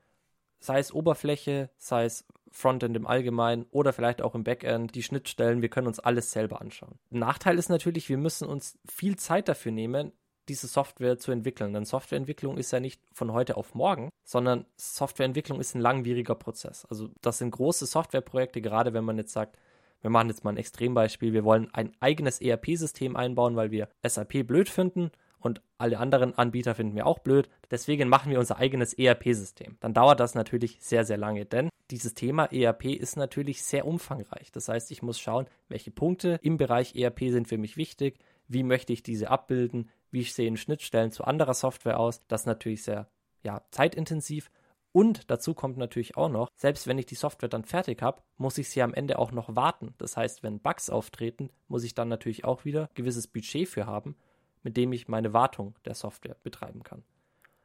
Sei 0.59 0.79
es 0.79 0.93
Oberfläche, 0.93 1.71
sei 1.77 2.05
es 2.05 2.27
Frontend 2.53 2.97
im 2.97 3.07
Allgemeinen 3.07 3.67
oder 3.71 3.93
vielleicht 3.93 4.23
auch 4.23 4.35
im 4.35 4.45
Backend, 4.45 4.95
die 4.95 5.03
Schnittstellen, 5.03 5.63
wir 5.63 5.69
können 5.69 5.87
uns 5.87 5.99
alles 5.99 6.31
selber 6.31 6.61
anschauen. 6.61 6.99
Nachteil 7.11 7.59
ist 7.59 7.71
natürlich, 7.71 8.09
wir 8.09 8.19
müssen 8.19 8.47
uns 8.47 8.79
viel 8.89 9.17
Zeit 9.17 9.49
dafür 9.49 9.73
nehmen, 9.73 10.13
diese 10.49 10.67
Software 10.67 11.19
zu 11.19 11.33
entwickeln. 11.33 11.73
Denn 11.73 11.85
Softwareentwicklung 11.85 12.59
ist 12.59 12.73
ja 12.73 12.81
nicht 12.81 13.01
von 13.13 13.33
heute 13.33 13.57
auf 13.57 13.75
morgen, 13.75 14.11
sondern 14.25 14.67
Softwareentwicklung 14.77 15.61
ist 15.61 15.75
ein 15.75 15.81
langwieriger 15.81 16.35
Prozess. 16.35 16.85
Also 16.87 17.09
das 17.21 17.39
sind 17.39 17.51
große 17.51 17.87
Softwareprojekte, 17.87 18.61
gerade 18.61 18.93
wenn 18.93 19.05
man 19.05 19.19
jetzt 19.19 19.33
sagt, 19.33 19.57
wir 20.01 20.11
machen 20.11 20.29
jetzt 20.29 20.43
mal 20.43 20.51
ein 20.51 20.57
Extrembeispiel. 20.57 21.33
Wir 21.33 21.45
wollen 21.45 21.73
ein 21.73 21.93
eigenes 22.01 22.41
ERP-System 22.41 23.17
einbauen, 23.17 23.55
weil 23.55 23.71
wir 23.71 23.89
SAP 24.05 24.47
blöd 24.47 24.69
finden 24.69 25.13
und 25.43 25.61
alle 25.79 25.99
anderen 25.99 26.37
Anbieter 26.37 26.75
finden 26.75 26.97
wir 26.97 27.07
auch 27.07 27.19
blöd. 27.19 27.49
Deswegen 27.71 28.09
machen 28.09 28.31
wir 28.31 28.39
unser 28.39 28.59
eigenes 28.59 28.95
ERP-System. 28.95 29.77
Dann 29.81 29.95
dauert 29.95 30.21
das 30.21 30.35
natürlich 30.35 30.79
sehr, 30.81 31.05
sehr 31.05 31.19
lange, 31.19 31.45
denn 31.45 31.69
dieses 31.91 32.15
Thema 32.15 32.47
ERP 32.47 32.87
ist 32.87 33.17
natürlich 33.17 33.63
sehr 33.63 33.87
umfangreich. 33.87 34.51
Das 34.53 34.69
heißt, 34.69 34.91
ich 34.91 35.03
muss 35.03 35.21
schauen, 35.21 35.47
welche 35.69 35.91
Punkte 35.91 36.39
im 36.43 36.57
Bereich 36.57 36.97
ERP 36.97 37.21
sind 37.29 37.49
für 37.49 37.59
mich 37.59 37.77
wichtig, 37.77 38.19
wie 38.49 38.63
möchte 38.63 38.93
ich 38.93 39.03
diese 39.03 39.31
abbilden, 39.31 39.91
wie 40.11 40.23
sehen 40.23 40.57
Schnittstellen 40.57 41.11
zu 41.11 41.25
anderer 41.25 41.55
Software 41.55 41.99
aus. 42.01 42.21
Das 42.29 42.43
ist 42.43 42.47
natürlich 42.47 42.83
sehr 42.83 43.09
ja, 43.43 43.63
zeitintensiv 43.71 44.51
und 44.93 45.31
dazu 45.31 45.55
kommt 45.55 45.79
natürlich 45.79 46.17
auch 46.17 46.29
noch, 46.29 46.51
selbst 46.55 46.87
wenn 46.87 46.99
ich 46.99 47.07
die 47.07 47.15
Software 47.15 47.49
dann 47.49 47.65
fertig 47.65 48.03
habe, 48.03 48.23
muss 48.37 48.59
ich 48.59 48.69
sie 48.69 48.83
am 48.83 48.93
Ende 48.93 49.19
auch 49.19 49.33
noch 49.33 49.57
warten. 49.57 49.95
Das 49.99 50.17
heißt, 50.17 50.43
wenn 50.43 50.61
Bugs 50.61 50.91
auftreten, 50.91 51.51
muss 51.67 51.83
ich 51.83 51.95
dann 51.95 52.09
natürlich 52.09 52.45
auch 52.45 52.67
wieder 52.67 52.91
gewisses 52.95 53.27
Budget 53.27 53.69
für 53.69 53.87
haben, 53.87 54.17
mit 54.63 54.77
dem 54.77 54.93
ich 54.93 55.09
meine 55.09 55.33
Wartung 55.33 55.77
der 55.85 55.95
Software 55.95 56.37
betreiben 56.43 56.83
kann. 56.83 57.03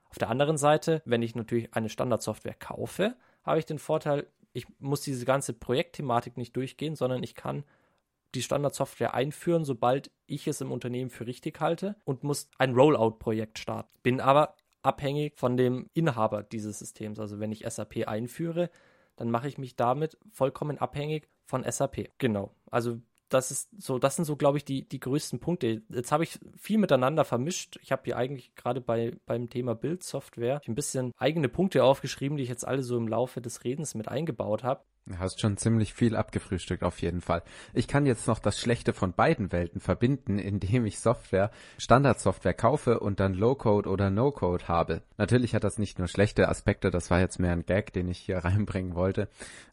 Auf 0.10 0.18
der 0.18 0.30
anderen 0.30 0.58
Seite, 0.58 1.02
wenn 1.06 1.22
ich 1.22 1.36
natürlich 1.36 1.74
eine 1.74 1.90
Standardsoftware 1.90 2.56
kaufe, 2.56 3.16
habe 3.44 3.60
ich 3.60 3.66
den 3.66 3.80
Vorteil, 3.80 4.28
ich 4.54 4.66
muss 4.80 5.02
diese 5.02 5.26
ganze 5.26 5.54
Projektthematik 5.54 6.38
nicht 6.38 6.56
durchgehen, 6.56 6.96
sondern 6.96 7.24
ich 7.24 7.36
kann 7.36 7.64
die 8.36 8.42
Standardsoftware 8.42 9.14
einführen, 9.14 9.66
sobald 9.66 10.12
ich 10.26 10.48
es 10.48 10.62
im 10.62 10.72
Unternehmen 10.72 11.10
für 11.10 11.28
richtig 11.28 11.60
halte 11.60 11.96
und 12.04 12.24
muss 12.24 12.50
ein 12.58 12.74
Rollout-Projekt 12.74 13.60
starten. 13.60 13.90
Bin 14.04 14.20
aber 14.20 14.56
abhängig 14.82 15.38
von 15.38 15.58
dem 15.58 15.90
Inhaber 15.94 16.44
dieses 16.44 16.80
Systems. 16.80 17.20
Also 17.20 17.40
wenn 17.40 17.52
ich 17.52 17.66
SAP 17.68 18.08
einführe, 18.08 18.70
dann 19.16 19.32
mache 19.32 19.48
ich 19.48 19.58
mich 19.58 19.76
damit 19.76 20.18
vollkommen 20.32 20.78
abhängig 20.78 21.28
von 21.46 21.64
SAP. 21.70 22.12
Genau. 22.18 22.54
Also 22.70 23.00
das 23.30 23.52
ist 23.52 23.70
so, 23.78 24.00
das 24.00 24.16
sind 24.16 24.26
so, 24.26 24.36
glaube 24.36 24.58
ich, 24.58 24.66
die, 24.66 24.88
die 24.88 25.00
größten 25.00 25.40
Punkte. 25.40 25.82
Jetzt 25.90 26.12
habe 26.12 26.24
ich 26.24 26.40
viel 26.58 26.78
miteinander 26.78 27.26
vermischt. 27.26 27.78
Ich 27.82 27.92
habe 27.92 28.04
hier 28.06 28.18
eigentlich 28.18 28.56
gerade 28.56 28.82
bei, 28.82 29.14
beim 29.26 29.50
Thema 29.50 29.76
Bildsoftware 29.76 30.62
ein 30.68 30.76
bisschen 30.76 31.14
eigene 31.18 31.50
Punkte 31.50 31.84
aufgeschrieben, 31.84 32.38
die 32.38 32.44
ich 32.44 32.50
jetzt 32.50 32.68
alle 32.68 32.84
so 32.84 32.98
im 32.98 33.08
Laufe 33.08 33.42
des 33.42 33.64
Redens 33.64 33.96
mit 33.96 34.08
eingebaut 34.08 34.64
habe. 34.64 34.82
Du 35.08 35.20
hast 35.20 35.40
schon 35.40 35.56
ziemlich 35.56 35.94
viel 35.94 36.18
abgefrühstückt 36.18 36.84
auf 36.84 37.02
jeden 37.02 37.22
Fall. 37.22 37.42
Ich 37.74 37.88
kann 37.88 38.06
jetzt 38.06 38.28
noch 38.28 38.40
das 38.40 38.60
Schlechte 38.60 38.92
von 38.92 39.14
beiden 39.14 39.54
Welten 39.54 39.80
verbinden, 39.80 40.38
indem 40.40 40.86
ich 40.86 41.00
Software, 41.00 41.50
Standardsoftware 41.78 42.54
kaufe 42.54 43.00
und 43.00 43.22
dann 43.22 43.34
Low-Code 43.34 43.90
oder 43.90 44.10
No-Code 44.10 44.68
habe. 44.68 45.02
Natürlich 45.18 45.56
hat 45.56 45.64
das 45.64 45.78
nicht 45.80 45.98
nur 45.98 46.10
schlechte 46.10 46.50
Aspekte, 46.50 46.92
das 46.92 47.10
war 47.10 47.22
jetzt 47.22 47.40
mehr 47.40 47.54
ein 47.54 47.66
Gag, 47.66 47.94
den 47.94 48.10
ich 48.10 48.20
hier 48.20 48.38
reinbringen 48.46 48.96
wollte. 48.96 49.30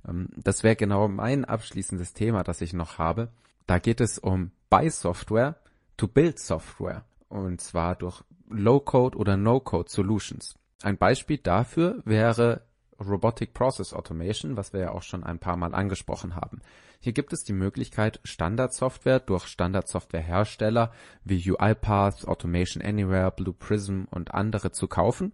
Ähm, 0.08 0.28
das 0.36 0.62
wäre 0.62 0.76
genau 0.76 1.08
mein 1.08 1.44
abschließendes 1.44 2.14
Thema, 2.14 2.44
das 2.44 2.60
ich 2.60 2.72
noch 2.72 2.98
habe. 2.98 3.28
Da 3.66 3.78
geht 3.78 4.00
es 4.00 4.18
um 4.18 4.50
Buy 4.70 4.90
Software 4.90 5.56
to 5.96 6.08
Build 6.08 6.38
Software. 6.38 7.04
Und 7.28 7.60
zwar 7.60 7.96
durch 7.96 8.22
Low-Code 8.48 9.16
oder 9.16 9.36
No-Code 9.36 9.90
Solutions. 9.90 10.54
Ein 10.82 10.98
Beispiel 10.98 11.38
dafür 11.38 12.02
wäre 12.04 12.66
Robotic 13.00 13.54
Process 13.54 13.92
Automation, 13.92 14.56
was 14.56 14.72
wir 14.72 14.80
ja 14.80 14.90
auch 14.92 15.02
schon 15.02 15.24
ein 15.24 15.38
paar 15.38 15.56
Mal 15.56 15.74
angesprochen 15.74 16.36
haben. 16.36 16.60
Hier 17.00 17.12
gibt 17.12 17.32
es 17.32 17.44
die 17.44 17.52
Möglichkeit, 17.52 18.20
Standardsoftware 18.24 19.20
durch 19.20 19.46
Standardsoftwarehersteller 19.46 20.92
wie 21.24 21.50
UiPath, 21.50 22.26
Automation 22.26 22.82
Anywhere, 22.82 23.30
Blue 23.30 23.54
Prism 23.54 24.04
und 24.10 24.32
andere 24.32 24.72
zu 24.72 24.88
kaufen, 24.88 25.32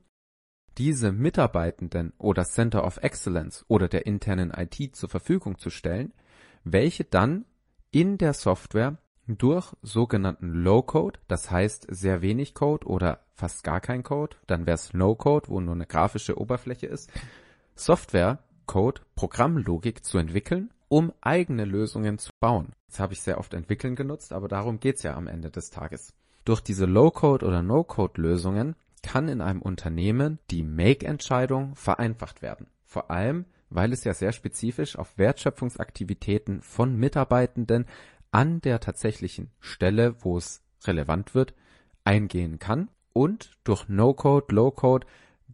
diese 0.79 1.13
Mitarbeitenden 1.13 2.13
oder 2.19 2.45
Center 2.45 2.85
of 2.85 2.99
Excellence 2.99 3.65
oder 3.69 3.89
der 3.89 4.07
internen 4.07 4.51
IT 4.51 4.97
zur 4.97 5.09
Verfügung 5.09 5.59
zu 5.59 5.71
stellen, 5.71 6.13
welche 6.65 7.05
dann 7.05 7.45
in 7.91 8.19
der 8.19 8.33
Software 8.33 8.99
durch 9.27 9.75
sogenannten 9.83 10.53
Low-Code, 10.53 11.21
das 11.29 11.51
heißt 11.51 11.87
sehr 11.89 12.23
wenig 12.23 12.55
Code 12.55 12.87
oder 12.87 13.21
fast 13.35 13.63
gar 13.65 13.81
kein 13.81 14.03
Code, 14.03 14.37
dann 14.47 14.67
wäre 14.67 14.75
es 14.75 14.93
No-Code, 14.93 15.49
wo 15.49 15.61
nur 15.61 15.75
eine 15.75 15.87
grafische 15.87 16.39
Oberfläche 16.39 16.87
ist, 16.87 17.11
Software, 17.75 18.39
Code, 18.67 19.03
Programmlogik 19.15 20.05
zu 20.05 20.19
entwickeln, 20.19 20.71
um 20.89 21.13
eigene 21.21 21.65
Lösungen 21.65 22.19
zu 22.19 22.31
bauen. 22.41 22.73
Das 22.89 23.01
habe 23.01 23.13
ich 23.13 23.23
sehr 23.23 23.39
oft 23.39 23.55
entwickeln 23.55 23.95
genutzt, 23.95 24.33
aber 24.33 24.49
darum 24.49 24.81
geht's 24.81 25.03
ja 25.03 25.15
am 25.15 25.29
Ende 25.29 25.51
des 25.51 25.71
Tages. 25.71 26.13
Durch 26.45 26.61
diese 26.61 26.87
Low-Code 26.87 27.47
oder 27.47 27.63
No-Code-Lösungen 27.63 28.75
kann 29.03 29.29
in 29.29 29.41
einem 29.41 29.63
Unternehmen 29.63 30.39
die 30.51 30.63
Make-Entscheidung 30.63 31.75
vereinfacht 31.77 32.43
werden. 32.43 32.67
Vor 32.85 33.11
allem, 33.11 33.45
weil 33.71 33.93
es 33.93 34.05
ja 34.05 34.13
sehr 34.13 34.33
spezifisch 34.33 34.97
auf 34.97 35.17
Wertschöpfungsaktivitäten 35.17 36.61
von 36.61 36.97
Mitarbeitenden 36.97 37.87
an 38.31 38.61
der 38.61 38.81
tatsächlichen 38.81 39.51
Stelle, 39.61 40.17
wo 40.23 40.37
es 40.37 40.63
relevant 40.85 41.35
wird, 41.35 41.55
eingehen 42.05 42.59
kann 42.59 42.91
und 43.13 43.53
durch 43.65 43.89
No-Code, 43.89 44.55
Low-Code, 44.55 45.07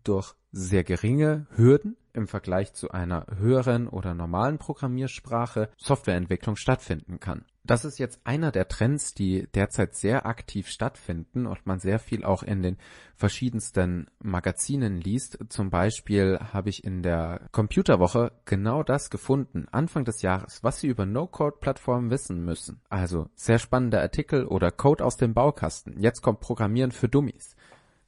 durch 0.04 0.34
sehr 0.52 0.84
geringe 0.84 1.46
Hürden 1.54 1.96
im 2.16 2.26
Vergleich 2.26 2.72
zu 2.72 2.90
einer 2.90 3.26
höheren 3.38 3.88
oder 3.88 4.14
normalen 4.14 4.58
Programmiersprache 4.58 5.68
Softwareentwicklung 5.76 6.56
stattfinden 6.56 7.20
kann. 7.20 7.44
Das 7.66 7.84
ist 7.84 7.98
jetzt 7.98 8.20
einer 8.22 8.52
der 8.52 8.68
Trends, 8.68 9.12
die 9.12 9.48
derzeit 9.52 9.96
sehr 9.96 10.24
aktiv 10.24 10.68
stattfinden 10.68 11.46
und 11.46 11.66
man 11.66 11.80
sehr 11.80 11.98
viel 11.98 12.24
auch 12.24 12.44
in 12.44 12.62
den 12.62 12.76
verschiedensten 13.16 14.06
Magazinen 14.20 15.00
liest. 15.00 15.38
Zum 15.48 15.70
Beispiel 15.70 16.38
habe 16.52 16.68
ich 16.68 16.84
in 16.84 17.02
der 17.02 17.40
Computerwoche 17.50 18.30
genau 18.44 18.84
das 18.84 19.10
gefunden, 19.10 19.66
Anfang 19.72 20.04
des 20.04 20.22
Jahres, 20.22 20.62
was 20.62 20.80
Sie 20.80 20.86
über 20.86 21.06
No-Code-Plattformen 21.06 22.10
wissen 22.10 22.44
müssen. 22.44 22.80
Also 22.88 23.28
sehr 23.34 23.58
spannender 23.58 24.00
Artikel 24.00 24.46
oder 24.46 24.70
Code 24.70 25.04
aus 25.04 25.16
dem 25.16 25.34
Baukasten. 25.34 25.98
Jetzt 25.98 26.22
kommt 26.22 26.38
Programmieren 26.38 26.92
für 26.92 27.08
Dummies. 27.08 27.56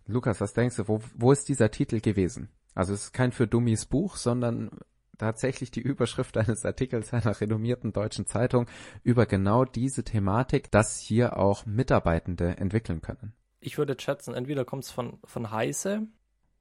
Lukas, 0.06 0.40
was 0.40 0.54
denkst 0.54 0.76
du, 0.76 0.88
wo, 0.88 1.00
wo 1.16 1.32
ist 1.32 1.48
dieser 1.48 1.70
Titel 1.70 2.00
gewesen? 2.00 2.48
Also 2.78 2.94
es 2.94 3.06
ist 3.06 3.12
kein 3.12 3.32
für 3.32 3.48
Dummies 3.48 3.86
Buch, 3.86 4.14
sondern 4.14 4.70
tatsächlich 5.18 5.72
die 5.72 5.80
Überschrift 5.80 6.36
eines 6.36 6.64
Artikels 6.64 7.12
einer 7.12 7.40
renommierten 7.40 7.92
deutschen 7.92 8.24
Zeitung 8.24 8.66
über 9.02 9.26
genau 9.26 9.64
diese 9.64 10.04
Thematik, 10.04 10.70
dass 10.70 11.00
hier 11.00 11.38
auch 11.38 11.66
Mitarbeitende 11.66 12.56
entwickeln 12.56 13.00
können. 13.00 13.32
Ich 13.58 13.78
würde 13.78 13.96
schätzen, 13.98 14.32
entweder 14.32 14.64
kommt 14.64 14.84
es 14.84 14.92
von, 14.92 15.18
von 15.24 15.50
Heise 15.50 16.06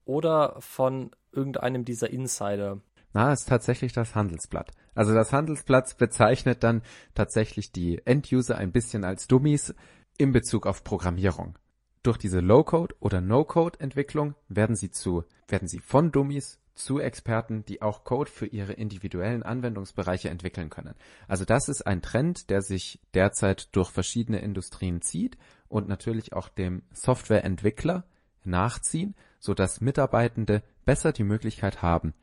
oder 0.06 0.56
von 0.60 1.12
irgendeinem 1.32 1.86
dieser 1.86 2.10
Insider. 2.10 2.82
Na, 3.14 3.32
ist 3.32 3.48
tatsächlich 3.48 3.94
das 3.94 4.16
Handelsblatt. 4.16 4.72
Also 4.96 5.14
das 5.14 5.32
Handelsblatt 5.32 6.00
bezeichnet 6.00 6.64
dann 6.64 6.82
tatsächlich 7.14 7.72
die 7.72 8.02
Enduser 8.06 8.58
ein 8.58 8.72
bisschen 8.72 9.04
als 9.04 9.28
Dummies 9.28 9.76
in 10.18 10.32
Bezug 10.32 10.66
auf 10.66 10.84
Programmierung. 10.84 11.60
Durch 12.08 12.18
diese 12.18 12.40
Low-Code 12.40 12.96
oder 13.02 13.20
No-Code-Entwicklung 13.20 14.36
werden 14.48 14.78
sie 14.78 14.92
zu, 14.92 15.26
werden 15.50 15.68
sie 15.68 15.80
von 15.80 16.14
Dummies 16.14 16.58
zu 16.74 17.00
Experten, 17.00 17.66
die 17.66 17.82
auch 17.82 18.06
Code 18.06 18.32
für 18.32 18.46
ihre 18.46 18.72
individuellen 18.72 19.44
Anwendungsbereiche 19.44 20.30
entwickeln 20.30 20.70
können. 20.70 20.96
Also 21.28 21.44
das 21.44 21.68
ist 21.68 21.86
ein 21.86 22.02
Trend, 22.02 22.50
der 22.50 22.62
sich 22.62 23.02
derzeit 23.14 23.76
durch 23.76 23.90
verschiedene 23.90 24.40
Industrien 24.40 25.02
zieht 25.02 25.38
und 25.68 25.90
natürlich 25.90 26.32
auch 26.32 26.48
dem 26.48 26.84
Softwareentwickler 26.94 28.06
nachziehen, 28.46 29.14
so 29.42 29.54
dass 29.54 29.82
Mitarbeitende 29.82 30.64
besser 30.86 31.12
die 31.12 31.26
Möglichkeit 31.26 31.82
haben, 31.82 32.14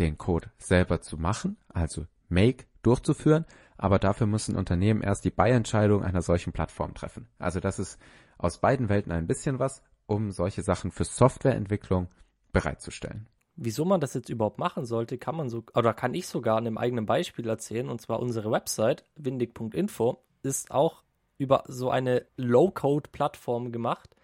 den 0.00 0.18
Code 0.18 0.50
selber 0.58 1.02
zu 1.02 1.18
machen, 1.18 1.56
also 1.68 2.04
Make 2.28 2.64
durchzuführen, 2.82 3.46
aber 3.76 4.00
dafür 4.00 4.26
müssen 4.26 4.56
Unternehmen 4.56 5.02
erst 5.02 5.24
die 5.24 5.30
Buy-Entscheidung 5.30 6.02
einer 6.02 6.20
solchen 6.20 6.52
Plattform 6.52 6.94
treffen. 6.94 7.28
Also 7.38 7.60
das 7.60 7.78
ist 7.78 7.96
aus 8.42 8.58
beiden 8.58 8.88
Welten 8.88 9.12
ein 9.12 9.26
bisschen 9.26 9.58
was, 9.58 9.82
um 10.06 10.30
solche 10.30 10.62
Sachen 10.62 10.90
für 10.90 11.04
Softwareentwicklung 11.04 12.08
bereitzustellen. 12.52 13.28
Wieso 13.56 13.84
man 13.84 14.00
das 14.00 14.14
jetzt 14.14 14.30
überhaupt 14.30 14.58
machen 14.58 14.86
sollte, 14.86 15.18
kann 15.18 15.36
man 15.36 15.48
so 15.48 15.64
oder 15.74 15.92
kann 15.92 16.14
ich 16.14 16.26
sogar 16.26 16.56
an 16.56 16.66
einem 16.66 16.78
eigenen 16.78 17.06
Beispiel 17.06 17.48
erzählen 17.48 17.88
und 17.88 18.00
zwar 18.00 18.20
unsere 18.20 18.50
Website 18.50 19.04
windig.info 19.16 20.22
ist 20.42 20.70
auch 20.70 21.02
über 21.36 21.64
so 21.66 21.90
eine 21.90 22.26
Low-Code-Plattform 22.36 23.72
gemacht. 23.72 24.16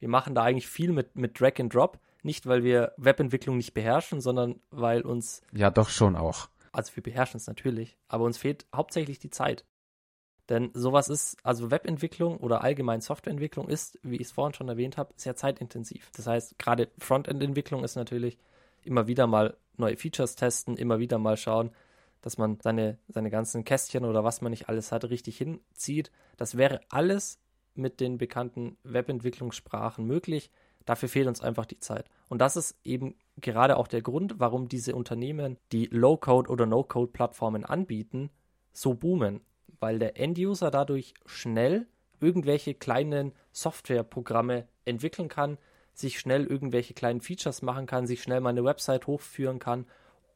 Wir 0.00 0.08
machen 0.08 0.34
da 0.34 0.42
eigentlich 0.42 0.68
viel 0.68 0.92
mit, 0.92 1.16
mit 1.16 1.40
Drag 1.40 1.60
and 1.60 1.72
Drop, 1.72 1.98
nicht 2.22 2.46
weil 2.46 2.64
wir 2.64 2.92
Webentwicklung 2.96 3.56
nicht 3.56 3.74
beherrschen, 3.74 4.20
sondern 4.20 4.60
weil 4.70 5.02
uns 5.02 5.42
ja 5.52 5.70
doch 5.70 5.88
schon 5.88 6.16
auch. 6.16 6.48
Also 6.72 6.96
wir 6.96 7.02
beherrschen 7.02 7.38
es 7.38 7.46
natürlich, 7.46 7.96
aber 8.08 8.24
uns 8.24 8.38
fehlt 8.38 8.66
hauptsächlich 8.74 9.18
die 9.18 9.30
Zeit. 9.30 9.64
Denn 10.52 10.70
sowas 10.74 11.08
ist, 11.08 11.38
also 11.44 11.70
Webentwicklung 11.70 12.36
oder 12.36 12.62
allgemein 12.62 13.00
Softwareentwicklung 13.00 13.70
ist, 13.70 13.98
wie 14.02 14.16
ich 14.16 14.26
es 14.26 14.32
vorhin 14.32 14.52
schon 14.52 14.68
erwähnt 14.68 14.98
habe, 14.98 15.14
sehr 15.16 15.34
zeitintensiv. 15.34 16.10
Das 16.14 16.26
heißt, 16.26 16.58
gerade 16.58 16.90
Frontend-Entwicklung 16.98 17.82
ist 17.84 17.96
natürlich 17.96 18.36
immer 18.84 19.06
wieder 19.06 19.26
mal 19.26 19.56
neue 19.78 19.96
Features 19.96 20.36
testen, 20.36 20.76
immer 20.76 20.98
wieder 20.98 21.16
mal 21.16 21.38
schauen, 21.38 21.70
dass 22.20 22.36
man 22.36 22.60
seine, 22.60 22.98
seine 23.08 23.30
ganzen 23.30 23.64
Kästchen 23.64 24.04
oder 24.04 24.24
was 24.24 24.42
man 24.42 24.50
nicht 24.50 24.68
alles 24.68 24.92
hat, 24.92 25.04
richtig 25.08 25.38
hinzieht. 25.38 26.12
Das 26.36 26.58
wäre 26.58 26.82
alles 26.90 27.40
mit 27.74 27.98
den 28.00 28.18
bekannten 28.18 28.76
Webentwicklungssprachen 28.82 30.04
möglich. 30.06 30.50
Dafür 30.84 31.08
fehlt 31.08 31.28
uns 31.28 31.40
einfach 31.40 31.64
die 31.64 31.78
Zeit. 31.78 32.10
Und 32.28 32.42
das 32.42 32.56
ist 32.56 32.76
eben 32.84 33.16
gerade 33.38 33.78
auch 33.78 33.88
der 33.88 34.02
Grund, 34.02 34.34
warum 34.36 34.68
diese 34.68 34.94
Unternehmen, 34.94 35.56
die 35.72 35.86
Low-Code 35.86 36.50
oder 36.50 36.66
No-Code-Plattformen 36.66 37.64
anbieten, 37.64 38.28
so 38.74 38.92
boomen 38.92 39.40
weil 39.82 39.98
der 39.98 40.16
End-User 40.16 40.70
dadurch 40.70 41.12
schnell 41.26 41.88
irgendwelche 42.20 42.72
kleinen 42.72 43.32
Softwareprogramme 43.50 44.68
entwickeln 44.84 45.28
kann, 45.28 45.58
sich 45.92 46.20
schnell 46.20 46.46
irgendwelche 46.46 46.94
kleinen 46.94 47.20
Features 47.20 47.62
machen 47.62 47.86
kann, 47.86 48.06
sich 48.06 48.22
schnell 48.22 48.40
mal 48.40 48.50
eine 48.50 48.64
Website 48.64 49.08
hochführen 49.08 49.58
kann, 49.58 49.86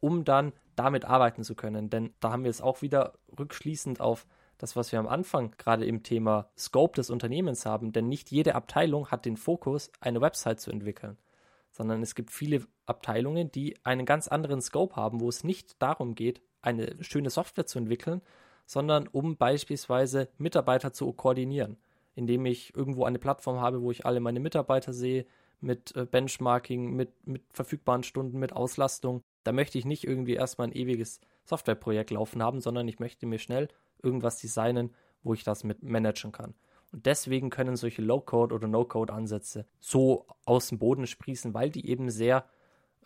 um 0.01 0.25
dann 0.25 0.53
damit 0.75 1.05
arbeiten 1.05 1.45
zu 1.45 1.55
können. 1.55 1.89
Denn 1.91 2.13
da 2.19 2.33
haben 2.33 2.43
wir 2.43 2.51
es 2.51 2.61
auch 2.61 2.83
wieder 2.83 3.15
rückschließend 3.39 4.01
auf 4.01 4.27
das, 4.59 4.75
was 4.75 4.91
wir 4.91 4.99
am 4.99 5.07
Anfang 5.07 5.55
gerade 5.59 5.87
im 5.87 6.03
Thema 6.03 6.51
Scope 6.59 6.97
des 6.97 7.09
Unternehmens 7.09 7.65
haben. 7.67 7.93
Denn 7.93 8.09
nicht 8.09 8.33
jede 8.33 8.57
Abteilung 8.57 9.13
hat 9.13 9.25
den 9.25 9.37
Fokus, 9.37 9.93
eine 10.01 10.21
Website 10.21 10.61
zu 10.61 10.73
entwickeln, 10.73 11.19
sondern 11.71 12.03
es 12.03 12.17
gibt 12.17 12.33
viele 12.33 12.67
Abteilungen, 12.85 13.53
die 13.53 13.77
einen 13.85 14.07
ganz 14.07 14.27
anderen 14.27 14.61
Scope 14.61 14.97
haben, 14.97 15.21
wo 15.21 15.29
es 15.29 15.45
nicht 15.45 15.81
darum 15.81 16.17
geht, 16.17 16.43
eine 16.63 16.97
schöne 17.01 17.31
Software 17.31 17.67
zu 17.67 17.79
entwickeln, 17.79 18.23
sondern 18.67 19.09
um 19.09 19.37
beispielsweise 19.37 20.29
Mitarbeiter 20.39 20.93
zu 20.93 21.13
koordinieren, 21.13 21.77
indem 22.15 22.45
ich 22.47 22.75
irgendwo 22.75 23.05
eine 23.05 23.19
Plattform 23.19 23.61
habe, 23.61 23.83
wo 23.83 23.91
ich 23.91 24.05
alle 24.05 24.21
meine 24.21 24.41
Mitarbeiter 24.41 24.93
sehe, 24.93 25.27
mit 25.61 25.97
äh, 25.97 26.05
Benchmarking, 26.05 26.95
mit, 26.95 27.27
mit 27.27 27.43
verfügbaren 27.53 28.03
Stunden, 28.03 28.39
mit 28.39 28.53
Auslastung. 28.53 29.23
Da 29.45 29.53
möchte 29.53 29.79
ich 29.79 29.85
nicht 29.85 30.05
irgendwie 30.05 30.35
erstmal 30.35 30.69
ein 30.69 30.77
ewiges 30.77 31.21
Softwareprojekt 31.45 32.11
laufen 32.11 32.43
haben, 32.43 32.61
sondern 32.61 32.89
ich 32.89 32.99
möchte 32.99 33.27
mir 33.27 33.39
schnell 33.39 33.69
irgendwas 34.03 34.39
designen, 34.39 34.95
wo 35.23 35.33
ich 35.35 35.45
das 35.45 35.65
mit 35.65 35.83
managen 35.83 36.33
kann. 36.33 36.55
Und 36.93 37.07
deswegen 37.07 37.51
können 37.51 37.77
solche 37.77 38.03
Low-Code- 38.03 38.55
oder 38.55 38.69
No-Code-Ansätze 38.69 39.67
so 39.81 40.27
aus 40.45 40.69
dem 40.69 40.79
Boden 40.79 41.07
sprießen, 41.07 41.55
weil 41.55 41.71
die 41.71 41.89
eben 41.89 42.11
sehr 42.11 42.45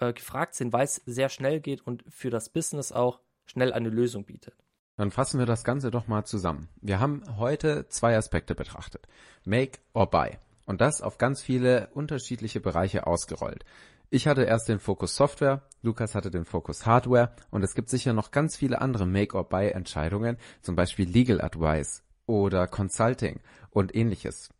äh, 0.00 0.12
gefragt 0.12 0.54
sind, 0.54 0.72
weil 0.72 0.84
es 0.84 0.96
sehr 1.06 1.28
schnell 1.28 1.60
geht 1.60 1.86
und 1.86 2.04
für 2.08 2.30
das 2.30 2.48
Business 2.48 2.92
auch 2.92 3.20
schnell 3.46 3.72
eine 3.72 3.88
Lösung 3.88 4.24
bietet. 4.24 4.54
Dann 5.00 5.10
fassen 5.10 5.38
wir 5.38 5.46
das 5.46 5.64
Ganze 5.64 5.90
doch 5.90 6.08
mal 6.08 6.26
zusammen. 6.26 6.68
Wir 6.82 7.00
haben 7.00 7.22
heute 7.38 7.88
zwei 7.88 8.18
Aspekte 8.18 8.54
betrachtet. 8.54 9.08
Make 9.46 9.78
or 9.94 10.10
buy. 10.10 10.36
Und 10.66 10.82
das 10.82 11.00
auf 11.00 11.16
ganz 11.16 11.40
viele 11.40 11.88
unterschiedliche 11.94 12.60
Bereiche 12.60 13.06
ausgerollt. 13.06 13.64
Ich 14.10 14.26
hatte 14.26 14.42
erst 14.42 14.68
den 14.68 14.78
Fokus 14.78 15.16
Software, 15.16 15.62
Lukas 15.80 16.14
hatte 16.14 16.30
den 16.30 16.44
Fokus 16.44 16.84
Hardware 16.84 17.32
und 17.50 17.62
es 17.62 17.74
gibt 17.74 17.88
sicher 17.88 18.12
noch 18.12 18.30
ganz 18.30 18.58
viele 18.58 18.82
andere 18.82 19.06
Make 19.06 19.38
or 19.38 19.48
Buy 19.48 19.70
Entscheidungen, 19.70 20.36
zum 20.60 20.76
Beispiel 20.76 21.08
Legal 21.08 21.40
Advice 21.40 22.02
oder 22.26 22.66
Consulting 22.66 23.40
und 23.70 23.96
ähnliches. 23.96 24.50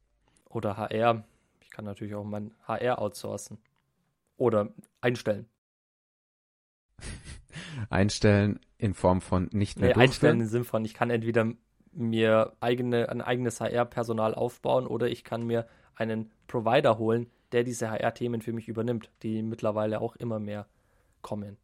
Oder 0.49 0.79
HR. 0.79 1.23
Ich 1.61 1.69
kann 1.69 1.85
natürlich 1.85 2.15
auch 2.15 2.25
mein 2.25 2.55
HR 2.67 2.99
outsourcen. 2.99 3.59
Oder 4.39 4.71
einstellen. 5.03 5.50
Einstellen 7.89 8.61
in 8.79 8.95
Form 8.95 9.21
von 9.21 9.49
nicht 9.53 9.79
mehr 9.79 9.97
nee, 9.97 10.03
Einstellen 10.03 10.41
im 10.41 10.47
Sinne 10.47 10.65
von, 10.65 10.85
ich 10.85 10.95
kann 10.95 11.11
entweder 11.11 11.53
mir 11.93 12.53
eigene, 12.61 13.09
ein 13.09 13.21
eigenes 13.21 13.61
HR-Personal 13.61 14.35
aufbauen 14.35 14.87
oder 14.87 15.09
ich 15.09 15.25
kann 15.25 15.47
mir 15.47 15.67
einen 15.95 16.31
Provider 16.47 16.99
holen, 16.99 17.31
der 17.53 17.65
diese 17.65 17.91
HR-Themen 17.91 18.43
für 18.43 18.53
mich 18.53 18.69
übernimmt, 18.69 19.11
die 19.23 19.43
mittlerweile 19.43 20.01
auch 20.01 20.17
immer 20.17 20.39
mehr 20.39 20.67
kommen. 21.23 21.57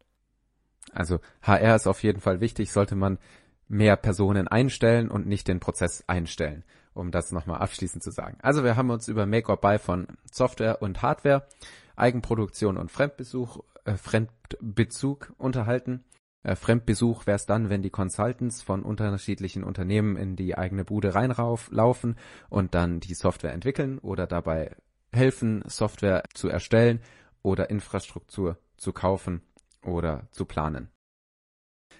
Also 0.93 1.19
HR 1.41 1.75
ist 1.75 1.87
auf 1.87 2.03
jeden 2.03 2.21
Fall 2.21 2.39
wichtig, 2.39 2.71
sollte 2.71 2.95
man 2.95 3.19
mehr 3.67 3.97
Personen 3.97 4.47
einstellen 4.47 5.09
und 5.09 5.27
nicht 5.27 5.47
den 5.47 5.59
Prozess 5.59 6.03
einstellen, 6.07 6.63
um 6.93 7.11
das 7.11 7.31
nochmal 7.31 7.59
abschließend 7.59 8.03
zu 8.03 8.11
sagen. 8.11 8.37
Also 8.41 8.63
wir 8.63 8.75
haben 8.75 8.89
uns 8.89 9.07
über 9.07 9.25
Make 9.25 9.49
or 9.49 9.57
Buy 9.57 9.79
von 9.79 10.07
Software 10.31 10.81
und 10.81 11.01
Hardware, 11.01 11.47
Eigenproduktion 11.95 12.77
und 12.77 12.91
Fremdbesuch, 12.91 13.59
Fremdbezug 13.95 15.33
unterhalten. 15.37 16.03
Äh, 16.43 16.55
Fremdbesuch 16.55 17.25
wäre 17.25 17.35
es 17.35 17.45
dann, 17.45 17.69
wenn 17.69 17.81
die 17.81 17.89
Consultants 17.89 18.61
von 18.61 18.83
unterschiedlichen 18.83 19.63
Unternehmen 19.63 20.15
in 20.17 20.35
die 20.35 20.57
eigene 20.57 20.85
Bude 20.85 21.15
reinlaufen 21.15 22.15
und 22.49 22.75
dann 22.75 22.99
die 22.99 23.13
Software 23.13 23.53
entwickeln 23.53 23.99
oder 23.99 24.27
dabei 24.27 24.75
helfen, 25.13 25.63
Software 25.67 26.23
zu 26.33 26.49
erstellen 26.49 27.01
oder 27.41 27.69
Infrastruktur 27.69 28.57
zu 28.77 28.93
kaufen 28.93 29.41
oder 29.83 30.27
zu 30.31 30.45
planen. 30.45 30.89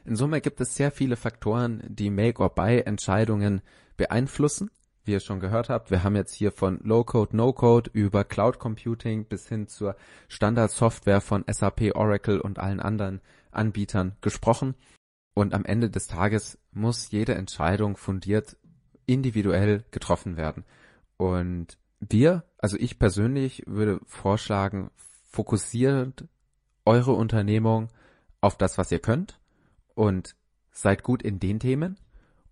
In 0.06 0.15
Summe 0.15 0.41
gibt 0.41 0.62
es 0.62 0.76
sehr 0.76 0.91
viele 0.91 1.17
Faktoren, 1.17 1.84
die 1.88 2.10
Make-or-Buy-Entscheidungen 2.10 3.62
beeinflussen. 3.97 4.71
Wie 5.08 5.13
ihr 5.13 5.22
schon 5.22 5.39
gehört 5.39 5.70
habt, 5.70 5.89
wir 5.89 6.04
haben 6.04 6.17
jetzt 6.17 6.34
hier 6.34 6.52
von 6.52 6.82
Low-Code, 6.84 7.34
No-Code 7.34 7.89
über 7.93 8.26
Cloud 8.26 8.60
Computing 8.60 9.24
bis 9.24 9.48
hin 9.48 9.70
zur 9.70 9.96
Standardsoftware 10.28 11.22
von 11.22 11.46
SAP, 11.50 11.96
Oracle 11.96 12.41
und 12.41 12.60
allen 12.60 12.82
anderen 12.82 13.22
Anbietern 13.50 14.17
gesprochen. 14.20 14.76
Und 15.34 15.54
am 15.54 15.63
Ende 15.63 15.89
des 15.89 16.08
Tages 16.08 16.60
muss 16.74 17.10
jede 17.10 17.36
Entscheidung 17.36 17.96
fundiert 17.96 18.58
individuell 19.06 19.86
getroffen 19.91 20.36
werden. 20.36 20.65
Und 21.15 21.78
wir, 22.02 22.43
also 22.58 22.76
ich 22.76 23.00
persönlich 23.00 23.63
würde 23.65 24.02
vorschlagen, 24.08 24.91
fokussiert 25.30 26.26
eure 26.84 27.13
Unternehmung 27.13 27.88
auf 28.41 28.58
das, 28.58 28.78
was 28.78 28.91
ihr 28.91 29.00
könnt 29.00 29.39
und 29.96 30.36
seid 30.70 31.02
gut 31.02 31.24
in 31.24 31.39
den 31.39 31.62
Themen 31.62 31.98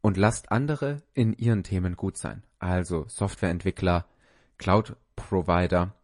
und 0.05 0.17
lasst 0.17 0.51
andere 0.51 1.01
in 1.15 1.33
ihren 1.33 1.63
Themen 1.63 1.95
gut 1.95 2.15
sein. 2.15 2.43
Also 2.59 3.05
Softwareentwickler, 3.07 4.05
Cloud-Provider 4.59 5.95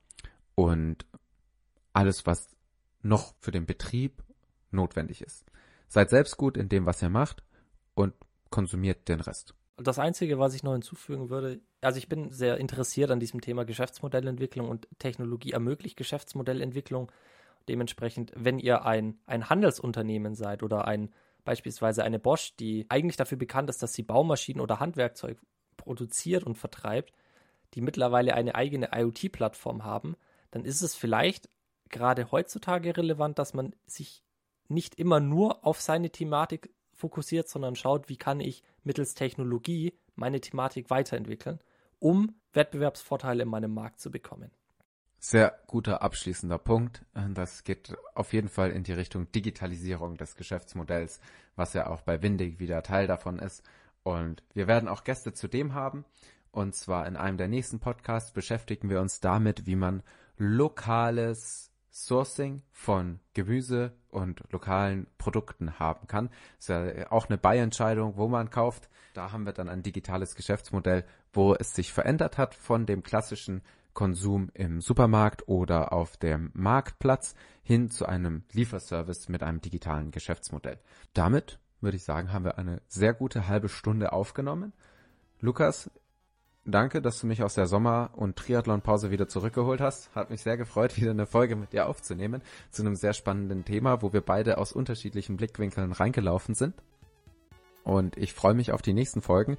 und 0.55 1.05
alles, 1.93 2.25
was 2.25 2.49
noch 3.03 3.35
für 3.37 3.51
den 3.51 3.67
Betrieb 3.67 4.23
notwendig 4.71 5.21
ist. 5.21 5.45
Seid 5.87 6.09
selbst 6.09 6.35
gut 6.37 6.57
in 6.57 6.67
dem, 6.67 6.87
was 6.87 7.03
ihr 7.03 7.09
macht 7.09 7.43
und 7.93 8.15
konsumiert 8.49 9.07
den 9.07 9.21
Rest. 9.21 9.53
Das 9.77 9.99
Einzige, 9.99 10.39
was 10.39 10.55
ich 10.55 10.63
noch 10.63 10.73
hinzufügen 10.73 11.29
würde, 11.29 11.61
also 11.81 11.99
ich 11.99 12.09
bin 12.09 12.31
sehr 12.31 12.57
interessiert 12.57 13.11
an 13.11 13.19
diesem 13.19 13.39
Thema 13.39 13.65
Geschäftsmodellentwicklung 13.65 14.67
und 14.67 14.87
Technologie 14.97 15.51
ermöglicht 15.51 15.95
Geschäftsmodellentwicklung. 15.95 17.11
Dementsprechend, 17.69 18.31
wenn 18.35 18.57
ihr 18.57 18.83
ein, 18.83 19.19
ein 19.27 19.47
Handelsunternehmen 19.51 20.33
seid 20.33 20.63
oder 20.63 20.87
ein 20.87 21.13
beispielsweise 21.43 22.03
eine 22.03 22.19
Bosch, 22.19 22.55
die 22.55 22.85
eigentlich 22.89 23.17
dafür 23.17 23.37
bekannt 23.37 23.69
ist, 23.69 23.81
dass 23.83 23.93
sie 23.93 24.03
Baumaschinen 24.03 24.61
oder 24.61 24.79
Handwerkzeug 24.79 25.39
produziert 25.77 26.43
und 26.43 26.57
vertreibt, 26.57 27.13
die 27.73 27.81
mittlerweile 27.81 28.33
eine 28.33 28.55
eigene 28.55 28.89
IoT-Plattform 28.93 29.83
haben, 29.83 30.15
dann 30.51 30.65
ist 30.65 30.81
es 30.81 30.95
vielleicht 30.95 31.49
gerade 31.89 32.31
heutzutage 32.31 32.95
relevant, 32.95 33.39
dass 33.39 33.53
man 33.53 33.75
sich 33.85 34.23
nicht 34.67 34.95
immer 34.95 35.19
nur 35.19 35.65
auf 35.65 35.81
seine 35.81 36.09
Thematik 36.09 36.73
fokussiert, 36.93 37.49
sondern 37.49 37.75
schaut, 37.75 38.09
wie 38.09 38.17
kann 38.17 38.39
ich 38.39 38.63
mittels 38.83 39.15
Technologie 39.15 39.93
meine 40.15 40.39
Thematik 40.39 40.89
weiterentwickeln, 40.89 41.59
um 41.99 42.35
Wettbewerbsvorteile 42.53 43.43
in 43.43 43.49
meinem 43.49 43.73
Markt 43.73 43.99
zu 43.99 44.11
bekommen. 44.11 44.51
Sehr 45.23 45.59
guter 45.67 46.01
abschließender 46.01 46.57
Punkt. 46.57 47.05
Das 47.35 47.63
geht 47.63 47.95
auf 48.15 48.33
jeden 48.33 48.49
Fall 48.49 48.71
in 48.71 48.81
die 48.83 48.93
Richtung 48.93 49.31
Digitalisierung 49.31 50.17
des 50.17 50.35
Geschäftsmodells, 50.35 51.19
was 51.55 51.73
ja 51.73 51.85
auch 51.91 52.01
bei 52.01 52.23
Windig 52.23 52.59
wieder 52.59 52.81
Teil 52.81 53.05
davon 53.05 53.37
ist. 53.37 53.61
Und 54.01 54.41
wir 54.55 54.65
werden 54.65 54.89
auch 54.89 55.03
Gäste 55.03 55.31
zu 55.31 55.47
dem 55.47 55.75
haben. 55.75 56.05
Und 56.51 56.73
zwar 56.73 57.05
in 57.05 57.17
einem 57.17 57.37
der 57.37 57.49
nächsten 57.49 57.79
Podcasts 57.79 58.31
beschäftigen 58.31 58.89
wir 58.89 58.99
uns 58.99 59.19
damit, 59.19 59.67
wie 59.67 59.75
man 59.75 60.01
lokales 60.37 61.71
Sourcing 61.91 62.63
von 62.71 63.19
Gemüse 63.35 63.93
und 64.09 64.41
lokalen 64.51 65.05
Produkten 65.19 65.77
haben 65.77 66.07
kann. 66.07 66.29
Das 66.57 66.69
ist 66.69 66.69
ja 66.69 67.11
auch 67.11 67.29
eine 67.29 67.37
Buy-Entscheidung, 67.37 68.17
wo 68.17 68.27
man 68.27 68.49
kauft. 68.49 68.89
Da 69.13 69.31
haben 69.31 69.45
wir 69.45 69.53
dann 69.53 69.69
ein 69.69 69.83
digitales 69.83 70.33
Geschäftsmodell, 70.33 71.05
wo 71.31 71.53
es 71.53 71.75
sich 71.75 71.93
verändert 71.93 72.39
hat 72.39 72.55
von 72.55 72.87
dem 72.87 73.03
klassischen 73.03 73.61
Konsum 73.93 74.49
im 74.53 74.81
Supermarkt 74.81 75.47
oder 75.47 75.93
auf 75.93 76.17
dem 76.17 76.51
Marktplatz 76.53 77.35
hin 77.63 77.89
zu 77.89 78.05
einem 78.05 78.43
Lieferservice 78.51 79.29
mit 79.29 79.43
einem 79.43 79.61
digitalen 79.61 80.11
Geschäftsmodell. 80.11 80.79
Damit 81.13 81.59
würde 81.81 81.97
ich 81.97 82.03
sagen, 82.03 82.31
haben 82.31 82.45
wir 82.45 82.57
eine 82.57 82.81
sehr 82.87 83.13
gute 83.13 83.47
halbe 83.47 83.69
Stunde 83.69 84.13
aufgenommen. 84.13 84.73
Lukas, 85.39 85.89
danke, 86.63 87.01
dass 87.01 87.19
du 87.19 87.27
mich 87.27 87.43
aus 87.43 87.55
der 87.55 87.65
Sommer- 87.65 88.11
und 88.15 88.35
Triathlon-Pause 88.35 89.11
wieder 89.11 89.27
zurückgeholt 89.27 89.81
hast. 89.81 90.13
Hat 90.15 90.29
mich 90.29 90.41
sehr 90.41 90.57
gefreut, 90.57 90.95
wieder 90.97 91.11
eine 91.11 91.25
Folge 91.25 91.55
mit 91.55 91.73
dir 91.73 91.87
aufzunehmen 91.87 92.41
zu 92.69 92.83
einem 92.83 92.95
sehr 92.95 93.13
spannenden 93.13 93.65
Thema, 93.65 94.01
wo 94.01 94.13
wir 94.13 94.21
beide 94.21 94.57
aus 94.57 94.71
unterschiedlichen 94.71 95.37
Blickwinkeln 95.37 95.91
reingelaufen 95.91 96.55
sind. 96.55 96.75
Und 97.83 98.15
ich 98.15 98.33
freue 98.33 98.53
mich 98.53 98.71
auf 98.71 98.83
die 98.83 98.93
nächsten 98.93 99.21
Folgen 99.21 99.57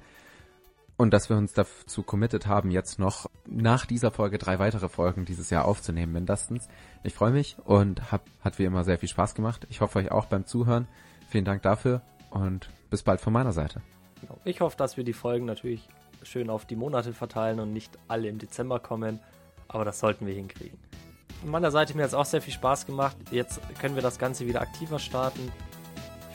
und 0.97 1.11
dass 1.11 1.29
wir 1.29 1.37
uns 1.37 1.53
dazu 1.53 2.03
committed 2.03 2.47
haben, 2.47 2.71
jetzt 2.71 2.99
noch 2.99 3.29
nach 3.45 3.85
dieser 3.85 4.11
Folge 4.11 4.37
drei 4.37 4.59
weitere 4.59 4.89
Folgen 4.89 5.25
dieses 5.25 5.49
Jahr 5.49 5.65
aufzunehmen, 5.65 6.13
mindestens. 6.13 6.67
Ich 7.03 7.13
freue 7.13 7.31
mich 7.31 7.57
und 7.65 8.11
hab, 8.11 8.25
hat 8.43 8.59
wie 8.59 8.65
immer 8.65 8.83
sehr 8.83 8.99
viel 8.99 9.09
Spaß 9.09 9.35
gemacht. 9.35 9.65
Ich 9.69 9.81
hoffe 9.81 9.99
euch 9.99 10.11
auch 10.11 10.25
beim 10.25 10.45
Zuhören. 10.45 10.87
Vielen 11.29 11.45
Dank 11.45 11.63
dafür 11.63 12.01
und 12.29 12.69
bis 12.89 13.03
bald 13.03 13.21
von 13.21 13.33
meiner 13.33 13.53
Seite. 13.53 13.81
Genau. 14.21 14.37
Ich 14.45 14.61
hoffe, 14.61 14.77
dass 14.77 14.97
wir 14.97 15.03
die 15.03 15.13
Folgen 15.13 15.45
natürlich 15.45 15.87
schön 16.21 16.49
auf 16.49 16.65
die 16.65 16.75
Monate 16.75 17.13
verteilen 17.13 17.59
und 17.59 17.73
nicht 17.73 17.97
alle 18.07 18.27
im 18.27 18.37
Dezember 18.37 18.79
kommen. 18.79 19.19
Aber 19.67 19.85
das 19.85 19.99
sollten 19.99 20.27
wir 20.27 20.33
hinkriegen. 20.33 20.77
Von 21.41 21.51
meiner 21.51 21.71
Seite 21.71 21.95
mir 21.97 22.03
hat 22.03 22.09
es 22.09 22.13
auch 22.13 22.25
sehr 22.25 22.41
viel 22.41 22.53
Spaß 22.53 22.85
gemacht. 22.85 23.17
Jetzt 23.31 23.59
können 23.79 23.95
wir 23.95 24.01
das 24.01 24.19
Ganze 24.19 24.47
wieder 24.47 24.61
aktiver 24.61 24.99
starten. 24.99 25.51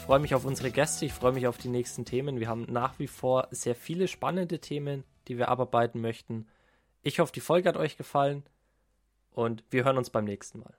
Ich 0.09 0.11
freue 0.11 0.21
mich 0.21 0.35
auf 0.35 0.47
unsere 0.47 0.71
Gäste, 0.71 1.05
ich 1.05 1.13
freue 1.13 1.33
mich 1.33 1.47
auf 1.47 1.59
die 1.59 1.69
nächsten 1.69 2.07
Themen. 2.07 2.41
Wir 2.41 2.49
haben 2.49 2.65
nach 2.71 2.99
wie 2.99 3.09
vor 3.09 3.47
sehr 3.51 3.75
viele 3.75 4.09
spannende 4.09 4.59
Themen, 4.59 5.05
die 5.29 5.37
wir 5.37 5.51
abarbeiten 5.51 6.01
möchten. 6.01 6.49
Ich 7.03 7.21
hoffe, 7.21 7.31
die 7.31 7.43
Folge 7.43 7.69
hat 7.69 7.77
euch 7.77 7.99
gefallen 7.99 8.43
und 9.33 9.65
wir 9.69 9.85
hören 9.85 9.99
uns 9.99 10.09
beim 10.09 10.25
nächsten 10.25 10.61
Mal. 10.61 10.79